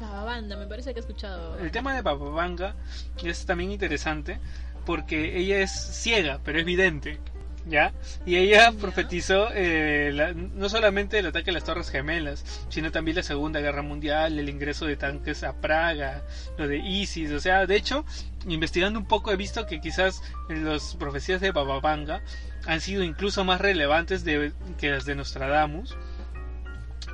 [0.00, 1.58] Bababanda, me parece que he escuchado.
[1.58, 2.74] El tema de Bababanga
[3.22, 4.40] es también interesante
[4.84, 7.20] porque ella es ciega, pero es vidente.
[7.66, 7.92] ¿Ya?
[8.26, 13.22] Y ella profetizó eh, no solamente el ataque a las Torres Gemelas, sino también la
[13.22, 16.22] Segunda Guerra Mundial, el ingreso de tanques a Praga,
[16.58, 18.04] lo de ISIS, o sea, de hecho,
[18.46, 22.22] investigando un poco he visto que quizás las profecías de Bababanga
[22.66, 25.96] han sido incluso más relevantes de, que las de Nostradamus,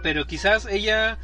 [0.02, 1.18] pero quizás ella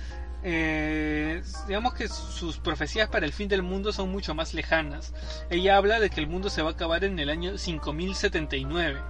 [0.49, 5.13] eh, digamos que sus profecías para el fin del mundo son mucho más lejanas.
[5.51, 9.01] Ella habla de que el mundo se va a acabar en el año 5079.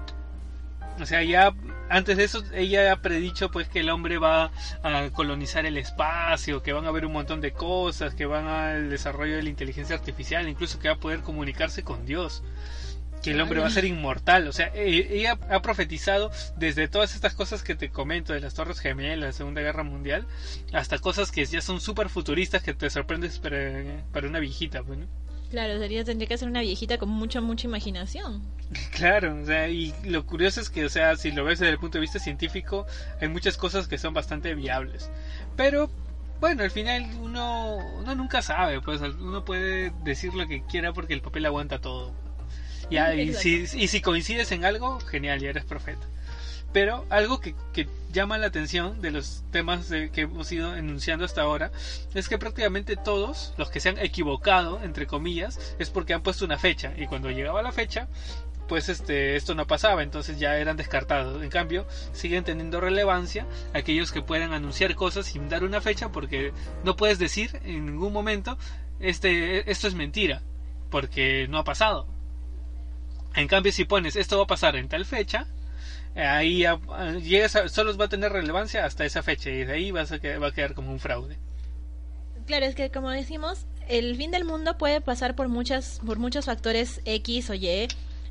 [0.98, 1.54] O sea, ya
[1.90, 4.50] antes de eso ella ha predicho pues que el hombre va
[4.82, 8.88] a colonizar el espacio, que van a haber un montón de cosas, que van al
[8.88, 12.42] desarrollo de la inteligencia artificial, incluso que va a poder comunicarse con Dios
[13.26, 14.46] que el hombre va a ser inmortal.
[14.46, 18.78] O sea, ella ha profetizado desde todas estas cosas que te comento, de las Torres
[18.78, 20.26] Gemelas, la Segunda Guerra Mundial,
[20.72, 25.06] hasta cosas que ya son súper futuristas que te sorprendes para, una viejita, bueno.
[25.26, 28.42] Pues, claro, sería, tendría que ser una viejita con mucha, mucha imaginación.
[28.92, 31.78] Claro, o sea, y lo curioso es que, o sea, si lo ves desde el
[31.78, 32.86] punto de vista científico,
[33.20, 35.10] hay muchas cosas que son bastante viables.
[35.56, 35.90] Pero
[36.40, 41.14] bueno, al final uno, uno nunca sabe, pues uno puede decir lo que quiera porque
[41.14, 42.12] el papel aguanta todo
[42.90, 46.06] y, si, coincides en algo, genial, ya eres profeta.
[46.72, 47.54] Pero algo que,
[48.12, 51.70] llama la atención de los temas que hemos ido enunciando hasta ahora
[52.14, 56.46] es que prácticamente todos los que se han equivocado, entre comillas, es porque han puesto
[56.46, 58.08] una fecha y cuando llegaba la fecha,
[58.68, 61.42] pues este, esto no pasaba, entonces ya eran descartados.
[61.42, 66.52] En cambio, siguen teniendo relevancia aquellos que puedan anunciar cosas sin dar una fecha porque
[66.84, 68.58] no puedes decir en ningún momento
[69.00, 70.42] este, esto es mentira,
[70.90, 72.15] porque no ha pasado.
[73.36, 75.46] En cambio, si pones esto va a pasar en tal fecha,
[76.16, 76.78] ahí ya,
[77.22, 80.18] llegas a- solo va a tener relevancia hasta esa fecha y de ahí vas a
[80.38, 81.36] va a quedar como un fraude.
[82.46, 86.46] Claro, es que como decimos, el fin del mundo puede pasar por muchas, por muchos
[86.46, 87.88] factores X o Y.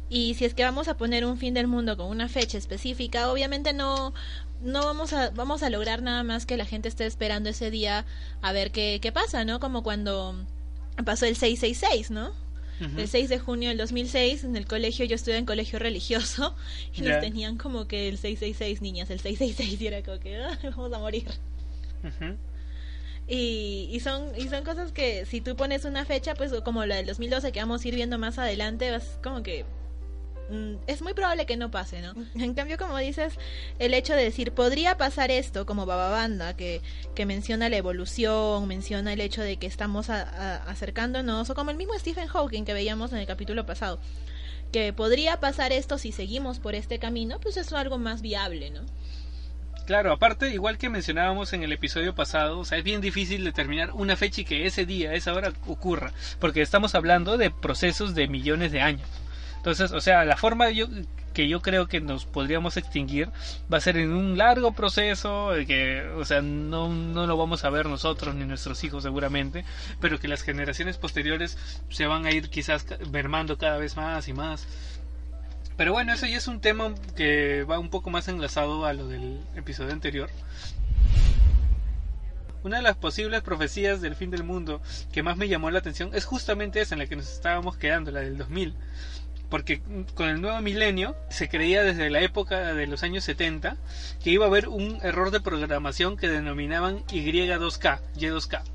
[0.07, 3.31] Y si es que vamos a poner un fin del mundo con una fecha específica,
[3.31, 4.13] obviamente no,
[4.61, 8.05] no vamos a, vamos a lograr nada más que la gente esté esperando ese día
[8.41, 9.59] a ver qué, qué pasa, ¿no?
[9.59, 10.35] Como cuando
[11.05, 12.44] pasó el 666, ¿no?
[12.81, 12.99] Ujú.
[12.99, 16.55] El 6 de junio del 2006, en el colegio, yo estuve en colegio religioso
[16.93, 20.57] y nos tenían como que el 666, niñas, el 666, y era como que "Ah,
[20.63, 21.25] vamos a morir.
[23.27, 26.97] Y, y son y son cosas que si tú pones una fecha, pues como la
[26.97, 29.65] del 2012 que vamos a ir viendo más adelante, vas como que
[30.87, 32.13] es muy probable que no pase, ¿no?
[32.35, 33.33] En cambio, como dices,
[33.79, 36.81] el hecho de decir, podría pasar esto, como Bababanda, que,
[37.15, 41.71] que menciona la evolución, menciona el hecho de que estamos a- a- acercándonos, o como
[41.71, 43.99] el mismo Stephen Hawking que veíamos en el capítulo pasado,
[44.71, 48.69] que podría pasar esto si seguimos por este camino, pues eso es algo más viable,
[48.71, 48.81] ¿no?
[49.85, 53.91] Claro, aparte, igual que mencionábamos en el episodio pasado, o sea, es bien difícil determinar
[53.93, 58.27] una fecha y que ese día, esa hora ocurra, porque estamos hablando de procesos de
[58.27, 59.07] millones de años.
[59.65, 60.85] Entonces, o sea, la forma yo,
[61.33, 63.29] que yo creo que nos podríamos extinguir
[63.73, 67.71] va a ser en un largo proceso, que, o sea, no, no lo vamos a
[67.71, 69.65] ver nosotros ni nuestros hijos seguramente,
[69.99, 71.57] pero que las generaciones posteriores
[71.89, 74.67] se van a ir quizás mermando cada vez más y más.
[75.75, 79.07] Pero bueno, eso ya es un tema que va un poco más enlazado a lo
[79.07, 80.29] del episodio anterior.
[82.61, 84.79] Una de las posibles profecías del fin del mundo
[85.11, 88.11] que más me llamó la atención es justamente esa en la que nos estábamos quedando,
[88.11, 88.75] la del 2000.
[89.49, 89.81] Porque
[90.15, 93.77] con el nuevo milenio se creía desde la época de los años 70
[94.23, 98.74] que iba a haber un error de programación que denominaban Y2K, Y2K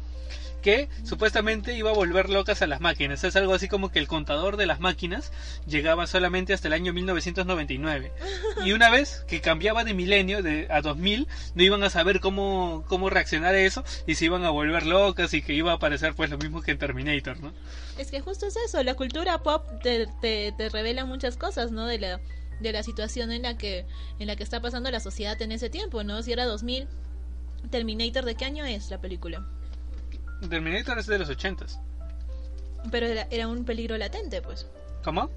[0.60, 3.24] que supuestamente iba a volver locas a las máquinas.
[3.24, 5.32] Es algo así como que el contador de las máquinas
[5.66, 8.12] llegaba solamente hasta el año 1999.
[8.64, 12.84] Y una vez que cambiaba de milenio de, a 2000, no iban a saber cómo,
[12.88, 16.14] cómo reaccionar a eso y se iban a volver locas y que iba a aparecer
[16.14, 17.52] pues lo mismo que en Terminator, ¿no?
[17.96, 21.86] Es que justo es eso, la cultura pop te, te, te revela muchas cosas, ¿no?
[21.86, 22.20] De la,
[22.60, 23.86] de la situación en la que
[24.18, 26.22] en la que está pasando la sociedad en ese tiempo, ¿no?
[26.22, 26.86] Si era 2000,
[27.70, 29.46] Terminator, ¿de qué año es la película?
[30.48, 31.66] Terminator es de los 80
[32.90, 34.66] Pero era, era un peligro latente, pues.
[35.04, 35.30] ¿Cómo?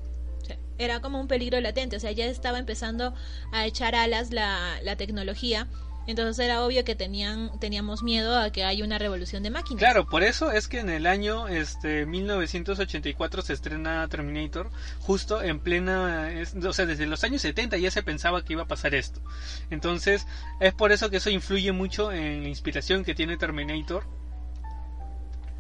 [0.80, 3.14] Era como un peligro latente, o sea, ya estaba empezando
[3.52, 5.68] a echar alas la, la tecnología,
[6.08, 9.80] entonces era obvio que tenían teníamos miedo a que haya una revolución de máquinas.
[9.80, 15.60] Claro, por eso es que en el año este 1984 se estrena Terminator, justo en
[15.60, 18.96] plena, es- o sea, desde los años 70 ya se pensaba que iba a pasar
[18.96, 19.22] esto.
[19.70, 20.26] Entonces,
[20.60, 24.06] es por eso que eso influye mucho en la inspiración que tiene Terminator.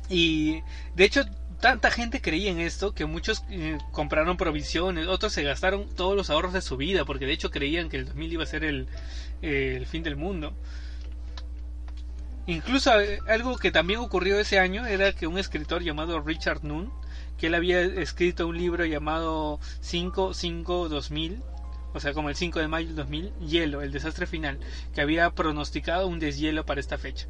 [0.09, 0.61] Y
[0.95, 1.23] de hecho,
[1.59, 6.29] tanta gente creía en esto que muchos eh, compraron provisiones, otros se gastaron todos los
[6.29, 8.87] ahorros de su vida, porque de hecho creían que el 2000 iba a ser el,
[9.41, 10.53] eh, el fin del mundo.
[12.45, 16.91] Incluso eh, algo que también ocurrió ese año era que un escritor llamado Richard Noon,
[17.37, 21.41] que él había escrito un libro llamado 5-5-2000,
[21.93, 24.59] o sea, como el 5 de mayo del 2000, Hielo, el desastre final,
[24.93, 27.27] que había pronosticado un deshielo para esta fecha.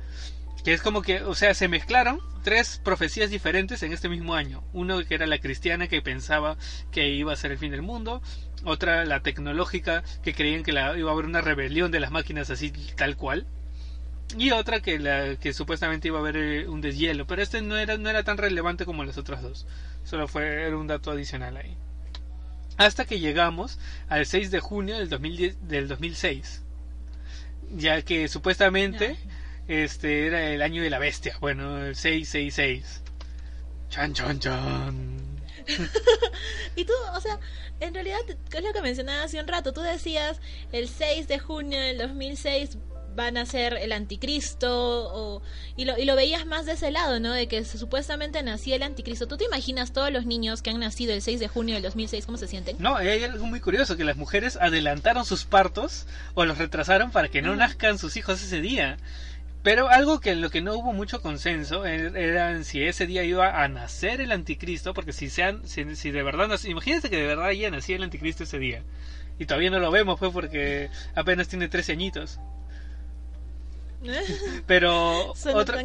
[0.64, 4.64] Que es como que, o sea, se mezclaron tres profecías diferentes en este mismo año.
[4.74, 6.58] Uno que era la cristiana que pensaba
[6.92, 8.22] que iba a ser el fin del mundo,
[8.64, 12.50] otra la tecnológica que creían que la, iba a haber una rebelión de las máquinas
[12.50, 13.46] así tal cual,
[14.38, 17.78] y otra que la que supuestamente iba a haber eh, un deshielo, pero este no
[17.78, 19.68] era no era tan relevante como las otras dos.
[20.04, 21.78] Solo fue era un dato adicional ahí.
[22.78, 26.64] Hasta que llegamos al 6 de junio del 2010 del 2006.
[27.76, 29.18] Ya que supuestamente
[29.68, 33.02] este era el año de la bestia, bueno, el 666.
[33.90, 35.24] Chan chan chan.
[36.76, 37.40] Y tú, o sea,
[37.80, 39.74] en realidad, ¿qué es lo que mencionaba hace un rato?
[39.74, 40.40] Tú decías,
[40.72, 42.78] el 6 de junio del 2006
[43.16, 44.70] van a ser el anticristo,
[45.14, 45.42] o,
[45.76, 47.32] y, lo, y lo veías más de ese lado, ¿no?
[47.32, 49.28] De que supuestamente nacía el anticristo.
[49.28, 52.26] ¿Tú te imaginas todos los niños que han nacido el 6 de junio del 2006,
[52.26, 52.78] cómo se sienten?
[52.80, 57.30] No, hay algo muy curioso, que las mujeres adelantaron sus partos o los retrasaron para
[57.30, 58.98] que no nazcan sus hijos ese día.
[59.64, 63.08] Pero algo que en lo que no hubo mucho consenso er- era en si ese
[63.08, 67.16] día iba a nacer el anticristo, porque si sean, si, si de verdad imagínate que
[67.18, 68.84] de verdad ya nacía el anticristo ese día.
[69.40, 72.40] Y todavía no lo vemos, pues, porque apenas tiene 13 añitos.
[74.68, 75.78] Pero otra,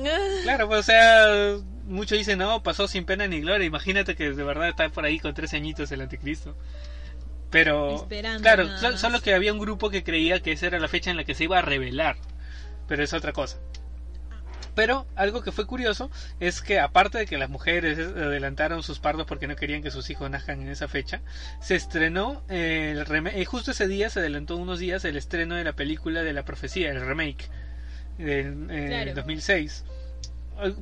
[0.42, 3.66] claro, pues, o sea, muchos dicen, no, pasó sin pena ni gloria.
[3.66, 6.56] Imagínate que de verdad está por ahí con 13 añitos el anticristo.
[7.50, 7.94] Pero,
[8.42, 8.62] Esperando claro,
[8.98, 11.34] solo que había un grupo que creía que esa era la fecha en la que
[11.34, 12.16] se iba a revelar.
[12.88, 13.58] Pero es otra cosa.
[14.74, 16.08] Pero algo que fue curioso
[16.38, 20.08] es que aparte de que las mujeres adelantaron sus partos porque no querían que sus
[20.08, 21.20] hijos nazcan en esa fecha,
[21.60, 25.64] se estrenó eh, el remake, justo ese día se adelantó unos días el estreno de
[25.64, 27.50] la película de la profecía, el remake
[28.18, 29.14] del Claro.
[29.14, 29.84] 2006.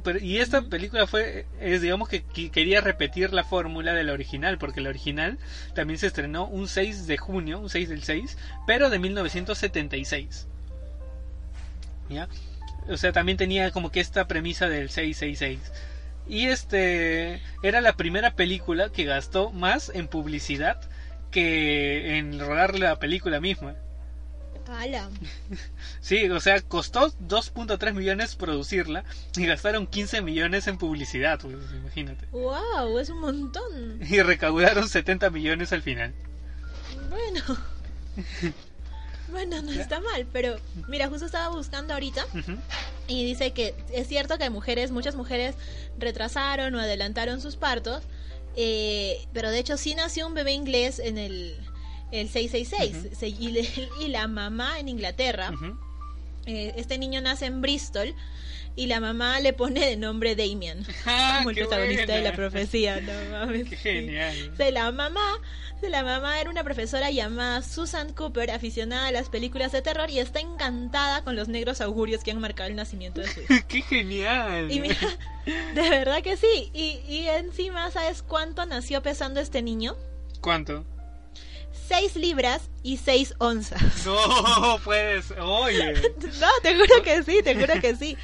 [0.05, 4.59] Pero- y esta película fue, es digamos que quería repetir la fórmula de la original,
[4.59, 5.39] porque la original
[5.75, 8.37] también se estrenó un 6 de junio, un 6 del 6,
[8.67, 10.49] pero de 1976.
[12.09, 12.29] ¿Ya?
[12.89, 15.73] O sea, también tenía como que esta premisa del 666.
[16.29, 20.81] Y este era la primera película que gastó más en publicidad
[21.31, 23.75] que en rodar la película misma.
[24.69, 25.09] ¡Hala!
[26.01, 29.05] Sí, o sea, costó 2.3 millones producirla
[29.37, 32.27] y gastaron 15 millones en publicidad, pues, imagínate.
[32.31, 32.99] ¡Wow!
[32.99, 33.99] Es un montón.
[34.01, 36.15] Y recaudaron 70 millones al final.
[37.11, 37.43] Bueno.
[39.31, 40.57] Bueno, no está mal, pero
[40.89, 42.25] mira, justo estaba buscando ahorita
[43.09, 45.55] y dice que es cierto que hay mujeres, muchas mujeres
[45.99, 48.03] retrasaron o adelantaron sus partos,
[48.57, 51.57] eh, pero de hecho sí nació un bebé inglés en el,
[52.13, 53.69] el 666 Se- y, le-
[54.01, 55.53] y la mamá en Inglaterra,
[56.47, 58.15] eh, este niño nace en Bristol
[58.77, 63.01] y la mamá le pone de nombre Damien, Ah, como el protagonista de la profecía,
[63.01, 63.69] no mames.
[63.71, 64.53] Qué genial.
[64.57, 65.41] Sea, la mamá,
[65.81, 70.11] sea, la mamá era una profesora llamada Susan Cooper, aficionada a las películas de terror
[70.11, 73.55] y está encantada con los negros augurios que han marcado el nacimiento de su hijo.
[73.69, 74.71] Qué genial.
[74.71, 74.97] Y mira,
[75.75, 76.71] de verdad que sí.
[76.75, 79.97] Y, y encima, ¿sabes cuánto nació pesando este niño?
[80.43, 80.85] ¿Cuánto?
[81.89, 83.81] 6 libras y 6 onzas.
[84.05, 85.31] No, puedes.
[85.41, 85.95] Oye.
[86.41, 88.17] No, te juro que sí, te juro que sí.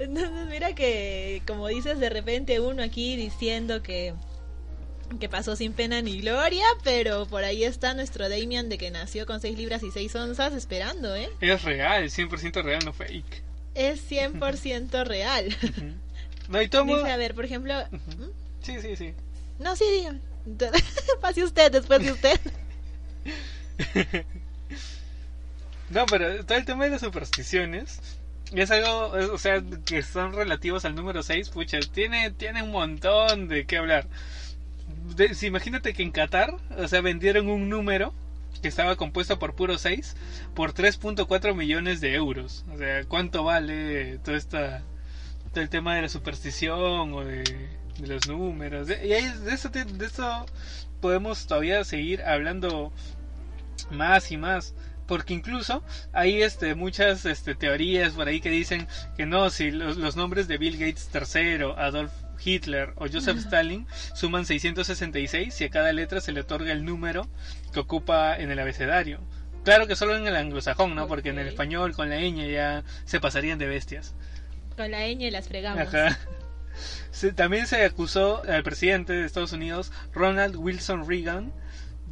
[0.00, 4.14] Entonces, mira que, como dices, de repente uno aquí diciendo que,
[5.20, 9.26] que pasó sin pena ni gloria, pero por ahí está nuestro Damian de que nació
[9.26, 11.28] con 6 libras y 6 onzas esperando, ¿eh?
[11.42, 13.42] Es real, 100% real, no fake.
[13.74, 15.54] Es 100% real.
[16.48, 16.96] No, y tomo.
[16.96, 17.74] Dice, a ver, por ejemplo...
[17.90, 18.30] ¿Mm?
[18.62, 19.14] Sí, sí, sí.
[19.58, 20.20] No, sí, dígame.
[21.20, 22.40] Pase usted, después de usted.
[25.90, 27.98] No, pero todo el tema de las supersticiones
[28.52, 33.48] es algo, o sea, que son relativos al número 6, pucha, tiene, tiene un montón
[33.48, 34.06] de qué hablar.
[35.42, 38.12] Imagínate que en Qatar, o sea, vendieron un número
[38.60, 40.16] que estaba compuesto por puro 6
[40.54, 42.64] por 3.4 millones de euros.
[42.72, 44.82] O sea, ¿cuánto vale todo, esta,
[45.52, 47.44] todo el tema de la superstición o de,
[48.04, 48.88] los números?
[48.88, 50.46] Y ahí de eso, de eso
[51.00, 52.92] podemos todavía seguir hablando
[53.90, 54.74] más y más
[55.10, 55.82] porque incluso
[56.12, 58.86] hay este muchas este teorías por ahí que dicen
[59.16, 63.86] que no si los, los nombres de Bill Gates III, Adolf Hitler o Joseph Stalin
[64.14, 67.28] suman 666 y a cada letra se le otorga el número
[67.72, 69.18] que ocupa en el abecedario.
[69.64, 71.08] Claro que solo en el anglosajón, ¿no?
[71.08, 74.14] Porque en el español con la ñ ya se pasarían de bestias.
[74.76, 75.82] Con la ñ las fregamos.
[75.92, 76.16] Ajá.
[77.10, 81.52] Se- también se acusó al presidente de Estados Unidos, Ronald Wilson Reagan,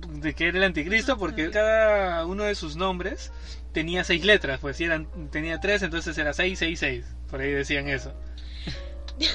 [0.06, 3.30] de que era el anticristo porque cada uno de sus nombres
[3.72, 8.12] tenía seis letras, pues si eran, tenía tres, entonces era 666, por ahí decían eso.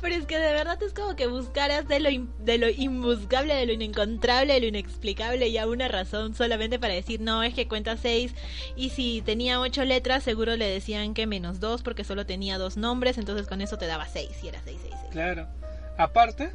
[0.00, 3.54] Pero es que de verdad es como que buscaras de lo, im- de lo imbuscable,
[3.54, 7.66] de lo inencontrable, de lo inexplicable ya una razón solamente para decir, no, es que
[7.66, 8.34] cuenta seis
[8.76, 12.76] y si tenía ocho letras seguro le decían que menos dos porque solo tenía dos
[12.76, 15.10] nombres, entonces con eso te daba seis y era seis, seis, seis.
[15.12, 15.48] Claro.
[15.96, 16.50] Aparte,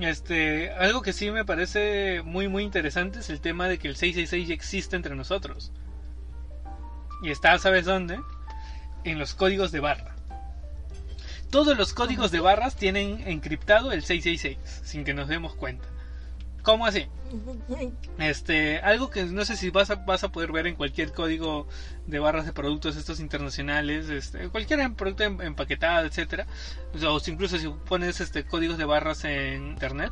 [0.00, 3.96] este, algo que sí me parece muy muy interesante es el tema de que el
[3.96, 5.72] 666 ya existe entre nosotros.
[7.22, 8.20] Y está, ¿sabes dónde?
[9.04, 10.14] En los códigos de barra.
[11.50, 15.86] Todos los códigos de barras tienen encriptado el 666, sin que nos demos cuenta.
[16.64, 17.06] ¿Cómo así?
[18.18, 21.68] Este, algo que no sé si vas a, vas a poder ver en cualquier código
[22.06, 26.46] de barras de productos estos internacionales, este, cualquier producto em- empaquetado, etcétera,
[27.06, 30.10] o incluso si pones este códigos de barras en internet,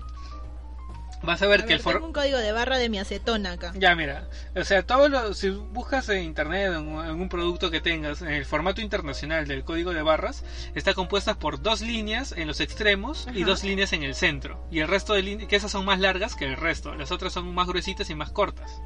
[1.22, 3.72] vas a ver A que ver, el un código de barra de mi acetona acá.
[3.76, 8.22] ya, mira, o sea, todo lo, si buscas en internet en algún producto que tengas,
[8.22, 10.44] en el formato internacional del código de barras,
[10.74, 14.66] está compuesta por dos líneas en los extremos y dos líneas en el centro.
[14.70, 17.32] Y el resto de líneas, que esas son más largas que el resto, las otras
[17.32, 18.80] son más gruesitas y más cortas.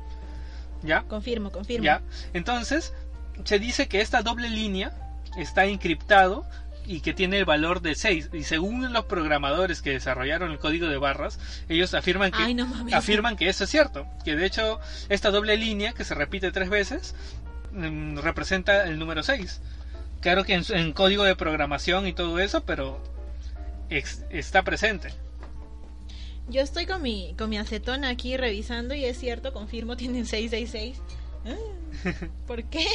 [0.83, 1.03] ¿Ya?
[1.03, 1.85] Confirmo, confirmo.
[1.85, 2.03] ¿Ya?
[2.33, 2.93] Entonces,
[3.45, 4.93] se dice que esta doble línea
[5.37, 6.47] está encriptado
[6.87, 8.31] y que tiene el valor de 6.
[8.33, 12.67] Y según los programadores que desarrollaron el código de barras, ellos afirman que, Ay, no
[12.67, 12.95] mames.
[12.95, 14.07] afirman que eso es cierto.
[14.25, 14.79] Que de hecho,
[15.09, 17.15] esta doble línea, que se repite tres veces,
[17.73, 19.61] mm, representa el número 6.
[20.21, 23.03] Claro que en, código de programación y todo eso, pero
[23.91, 25.13] ex- está presente.
[26.49, 31.01] Yo estoy con mi, con mi acetona aquí revisando y es cierto, confirmo, tienen 666.
[31.45, 32.13] Ah,
[32.47, 32.87] ¿Por qué?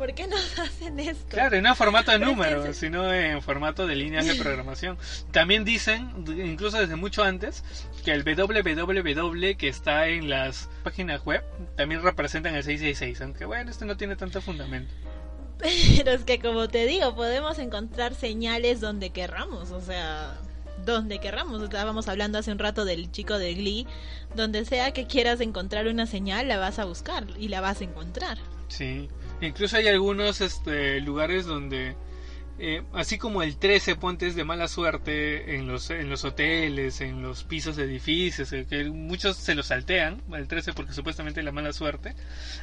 [0.00, 1.28] ¿Por qué nos hacen esto?
[1.28, 4.96] Claro, y no en formato de números, sino en formato de líneas de programación.
[5.30, 7.62] También dicen, incluso desde mucho antes,
[8.02, 11.44] que el www que está en las páginas web
[11.76, 14.90] también representan el 666, aunque bueno, este no tiene tanto fundamento.
[15.58, 20.38] Pero es que como te digo, podemos encontrar señales donde querramos, o sea,
[20.86, 21.62] donde querramos.
[21.62, 23.86] Estábamos hablando hace un rato del chico de Glee,
[24.34, 27.84] donde sea que quieras encontrar una señal, la vas a buscar y la vas a
[27.84, 28.38] encontrar.
[28.70, 29.08] Sí,
[29.40, 31.96] incluso hay algunos este, lugares donde,
[32.60, 37.00] eh, así como el 13 ponte es de mala suerte en los, en los hoteles,
[37.00, 41.40] en los pisos de edificios, eh, que muchos se lo saltean, el 13 porque supuestamente
[41.40, 42.14] es la mala suerte,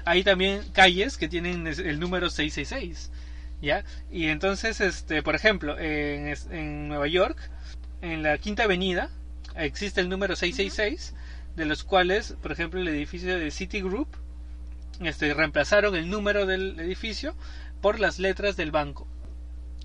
[0.05, 3.12] hay también calles que tienen el número 666,
[3.62, 3.84] ¿ya?
[4.10, 7.38] Y entonces, este, por ejemplo, en, en Nueva York,
[8.01, 9.10] en la Quinta Avenida,
[9.58, 11.14] existe el número 666,
[11.58, 14.08] de los cuales, por ejemplo, el edificio de Citigroup,
[15.02, 17.36] este, reemplazaron el número del edificio
[17.82, 19.08] por las letras del banco.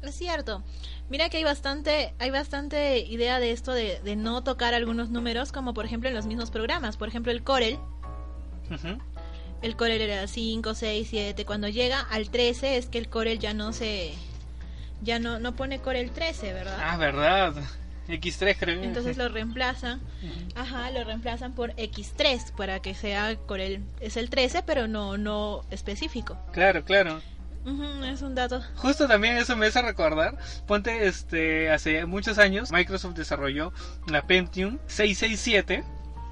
[0.03, 0.65] Es cierto.
[1.09, 5.53] Mira que hay bastante, hay bastante idea de esto de, de no tocar algunos números,
[5.53, 6.97] como por ejemplo en los mismos programas.
[6.97, 7.79] Por ejemplo, el Corel,
[9.63, 11.45] el Corel era 5, 6, 7.
[11.45, 14.15] Cuando llega al 13 es que el Corel ya no se...
[15.03, 16.79] Ya no, no pone Corel 13, ¿verdad?
[16.81, 17.55] Ah, verdad.
[18.09, 18.83] X3 creo.
[18.83, 20.01] Entonces lo reemplazan,
[20.55, 25.65] ajá, lo reemplazan por X3 para que sea Corel es el 13, pero no no
[25.71, 26.37] específico.
[26.53, 27.21] Claro, claro.
[28.05, 28.61] Es un dato.
[28.75, 30.37] Justo también eso me hace recordar.
[30.67, 33.73] Ponte, este, hace muchos años Microsoft desarrolló
[34.09, 35.85] la Pentium 667.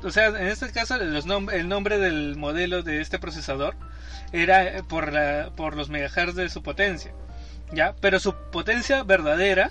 [0.02, 3.76] O sea, en este caso los nom- el nombre del modelo de este procesador
[4.32, 7.12] era por, la, por los megahertz de su potencia.
[7.72, 7.94] ¿Ya?
[8.00, 9.70] Pero su potencia verdadera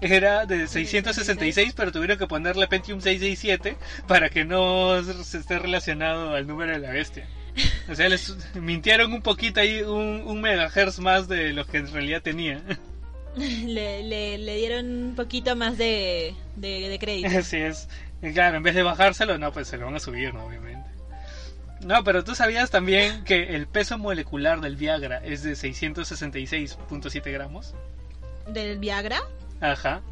[0.00, 3.76] era de 666, pero tuvieron que ponerle Pentium 667
[4.06, 7.26] para que no se esté relacionado al número de la bestia.
[7.88, 11.92] O sea, les mintieron un poquito ahí, un, un megahertz más de lo que en
[11.92, 12.62] realidad tenía.
[13.36, 17.28] Le, le, le dieron un poquito más de, de, de crédito.
[17.38, 17.86] Así es.
[18.22, 20.46] Y claro, en vez de bajárselo, no, pues se lo van a subir, ¿no?
[20.46, 20.88] Obviamente.
[21.82, 27.74] No, pero tú sabías también que el peso molecular del Viagra es de 666.7 gramos.
[28.48, 29.20] ¿Del Viagra?
[29.60, 30.02] Ajá.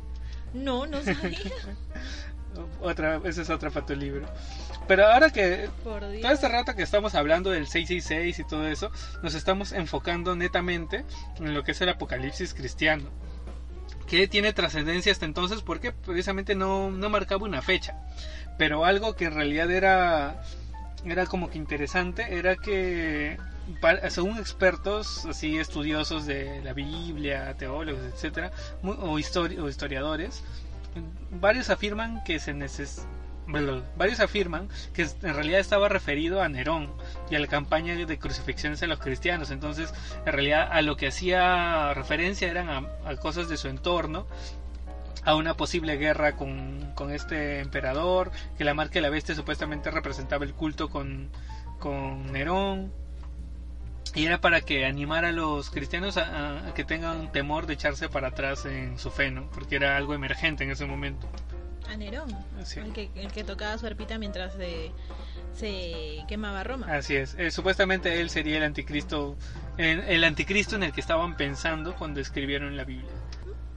[0.53, 1.39] No, no sabía.
[2.81, 4.27] Otra, ese es otro para tu libro.
[4.87, 8.91] Pero ahora que todo este rato que estamos hablando del 666 y todo eso,
[9.23, 11.05] nos estamos enfocando netamente
[11.39, 13.11] en lo que es el apocalipsis cristiano.
[14.07, 17.99] Que tiene trascendencia hasta entonces porque precisamente no, no marcaba una fecha.
[18.59, 20.43] Pero algo que en realidad era,
[21.05, 23.39] era como que interesante era que
[24.09, 28.51] según expertos así estudiosos de la Biblia, teólogos, etcétera,
[28.83, 30.43] o, histori- o historiadores,
[31.31, 33.07] varios afirman que se neces
[33.97, 36.91] varios afirman que en realidad estaba referido a Nerón
[37.31, 39.51] y a la campaña de crucifixiones a los cristianos.
[39.51, 39.93] Entonces,
[40.25, 44.27] en realidad a lo que hacía referencia eran a, a cosas de su entorno,
[45.25, 49.91] a una posible guerra con, con este emperador, que la marca de la bestia supuestamente
[49.91, 51.29] representaba el culto con,
[51.79, 52.93] con Nerón.
[54.15, 58.29] Y era para que animara a los cristianos a, que tengan temor de echarse para
[58.29, 59.51] atrás en su fe, ¿no?
[59.51, 61.29] Porque era algo emergente en ese momento.
[61.89, 62.29] A Nerón.
[62.65, 62.81] Sí.
[62.81, 64.93] El, que, el que tocaba su arpita mientras se,
[65.55, 66.87] se quemaba Roma.
[66.91, 67.35] Así es.
[67.39, 69.37] Eh, supuestamente él sería el anticristo,
[69.77, 73.11] el anticristo en el que estaban pensando cuando escribieron la Biblia.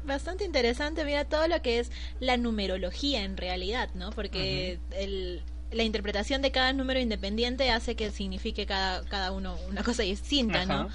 [0.07, 4.11] Bastante interesante, mira todo lo que es la numerología en realidad, ¿no?
[4.11, 9.83] Porque el, la interpretación de cada número independiente hace que signifique cada, cada uno una
[9.83, 10.89] cosa distinta, ¿no?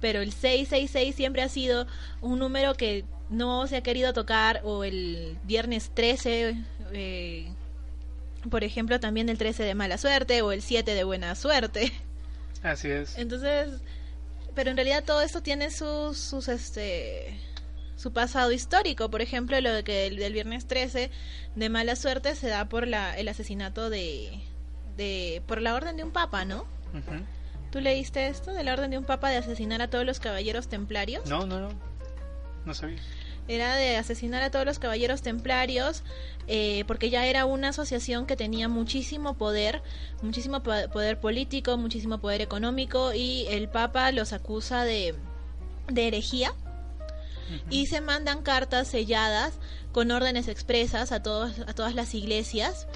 [0.00, 1.86] Pero el 666 siempre ha sido
[2.20, 6.56] un número que no se ha querido tocar, o el viernes 13,
[6.92, 7.48] eh,
[8.50, 11.92] por ejemplo, también el 13 de mala suerte, o el 7 de buena suerte.
[12.62, 13.16] Así es.
[13.18, 13.68] Entonces,
[14.54, 17.38] pero en realidad todo esto tiene sus, sus este
[18.04, 21.10] su pasado histórico, por ejemplo, lo de que el del viernes 13
[21.56, 24.42] de mala suerte se da por la el asesinato de
[24.98, 26.66] de por la orden de un papa, ¿no?
[27.72, 30.68] ¿Tú leíste esto de la orden de un papa de asesinar a todos los caballeros
[30.68, 31.26] templarios?
[31.30, 31.70] No, no, no.
[32.66, 32.98] No sabía.
[33.48, 36.02] Era de asesinar a todos los caballeros templarios
[36.46, 39.82] eh, porque ya era una asociación que tenía muchísimo poder,
[40.20, 45.14] muchísimo po- poder político, muchísimo poder económico y el Papa los acusa de,
[45.88, 46.52] de herejía
[47.70, 49.54] Y se mandan cartas selladas
[49.92, 52.86] con órdenes expresas a todos a todas las iglesias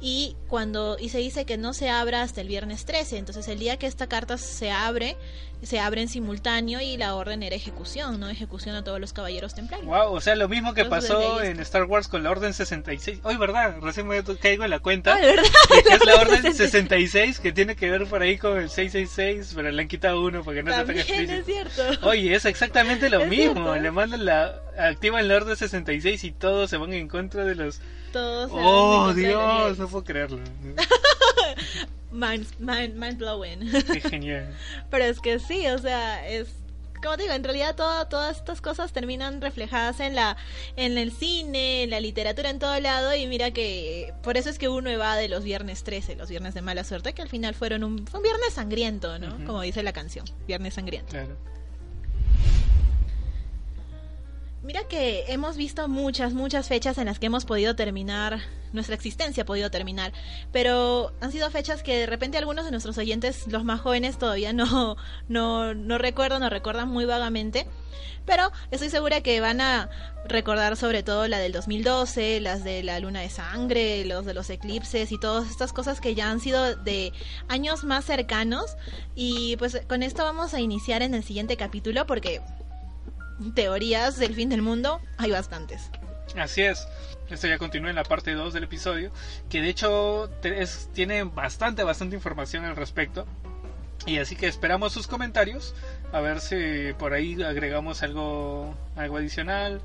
[0.00, 3.58] y cuando y se dice que no se abra hasta el viernes 13, entonces el
[3.58, 5.16] día que esta carta se abre,
[5.62, 8.28] se abre en simultáneo y la orden era ejecución, ¿no?
[8.30, 9.86] Ejecución a todos los caballeros templarios.
[9.86, 13.20] Wow, o sea, lo mismo que Entonces, pasó en Star Wars con la Orden 66.
[13.24, 13.76] Hoy, ¿verdad?
[13.82, 15.16] Recién me caigo en la cuenta.
[15.16, 15.42] ¿de verdad?
[15.44, 16.70] de que es la Orden 66.
[16.70, 20.42] 66 que tiene que ver por ahí con el 666, pero le han quitado uno
[20.42, 21.82] porque no está tan También es cierto.
[22.08, 23.54] Oye, es exactamente lo Es mismo.
[23.54, 23.76] cierto.
[23.76, 24.62] Le mandan la.
[24.78, 27.80] Activan la Orden 66 y todos se van en contra de los.
[28.12, 30.38] Todos Oh, Dios, no puedo creerlo.
[32.12, 33.70] Mind, mind, mind blowing.
[33.92, 34.52] Qué genial.
[34.90, 36.48] Pero es que sí, o sea, es
[37.02, 40.36] como te digo, en realidad todo- todas estas cosas terminan reflejadas en la
[40.76, 44.58] en el cine, en la literatura, en todo lado y mira que por eso es
[44.58, 47.84] que uno evade los viernes 13, los viernes de mala suerte, que al final fueron
[47.84, 49.42] un, fue un viernes sangriento, ¿no?
[49.46, 51.10] Como dice la canción, viernes sangriento.
[51.12, 51.36] Claro.
[54.62, 58.40] Mira que hemos visto muchas, muchas fechas en las que hemos podido terminar,
[58.74, 60.12] nuestra existencia ha podido terminar,
[60.52, 64.52] pero han sido fechas que de repente algunos de nuestros oyentes, los más jóvenes, todavía
[64.52, 64.98] no,
[65.28, 67.66] no, no recuerdan o recuerdan muy vagamente,
[68.26, 69.88] pero estoy segura que van a
[70.26, 74.50] recordar sobre todo la del 2012, las de la luna de sangre, los de los
[74.50, 77.14] eclipses y todas estas cosas que ya han sido de
[77.48, 78.76] años más cercanos.
[79.14, 82.42] Y pues con esto vamos a iniciar en el siguiente capítulo porque
[83.54, 85.90] teorías del fin del mundo hay bastantes.
[86.36, 86.86] Así es.
[87.28, 89.12] Esto ya continúa en la parte 2 del episodio,
[89.48, 90.28] que de hecho
[90.92, 93.26] tiene bastante, bastante información al respecto.
[94.06, 95.74] Y así que esperamos sus comentarios,
[96.12, 99.80] a ver si por ahí agregamos algo, algo adicional.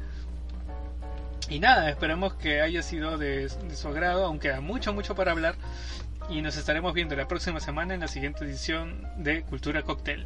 [1.49, 5.55] Y nada, esperemos que haya sido de, su agrado, aunque queda mucho, mucho para hablar.
[6.29, 10.25] Y nos estaremos viendo la próxima semana en la siguiente edición de Cultura Cocktail.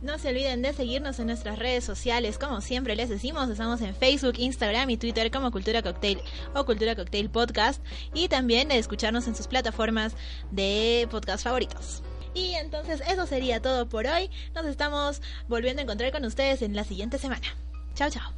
[0.00, 3.96] No se olviden de seguirnos en nuestras redes sociales, como siempre les decimos, estamos en
[3.96, 6.20] Facebook, Instagram y Twitter como Cultura Cocktail
[6.54, 7.82] o Cultura Cocktail Podcast
[8.14, 10.14] y también de escucharnos en sus plataformas
[10.52, 12.04] de podcast favoritos.
[12.32, 14.30] Y entonces eso sería todo por hoy.
[14.54, 17.46] Nos estamos volviendo a encontrar con ustedes en la siguiente semana.
[17.94, 18.32] Chao, chao.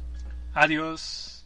[0.55, 1.45] Adiós.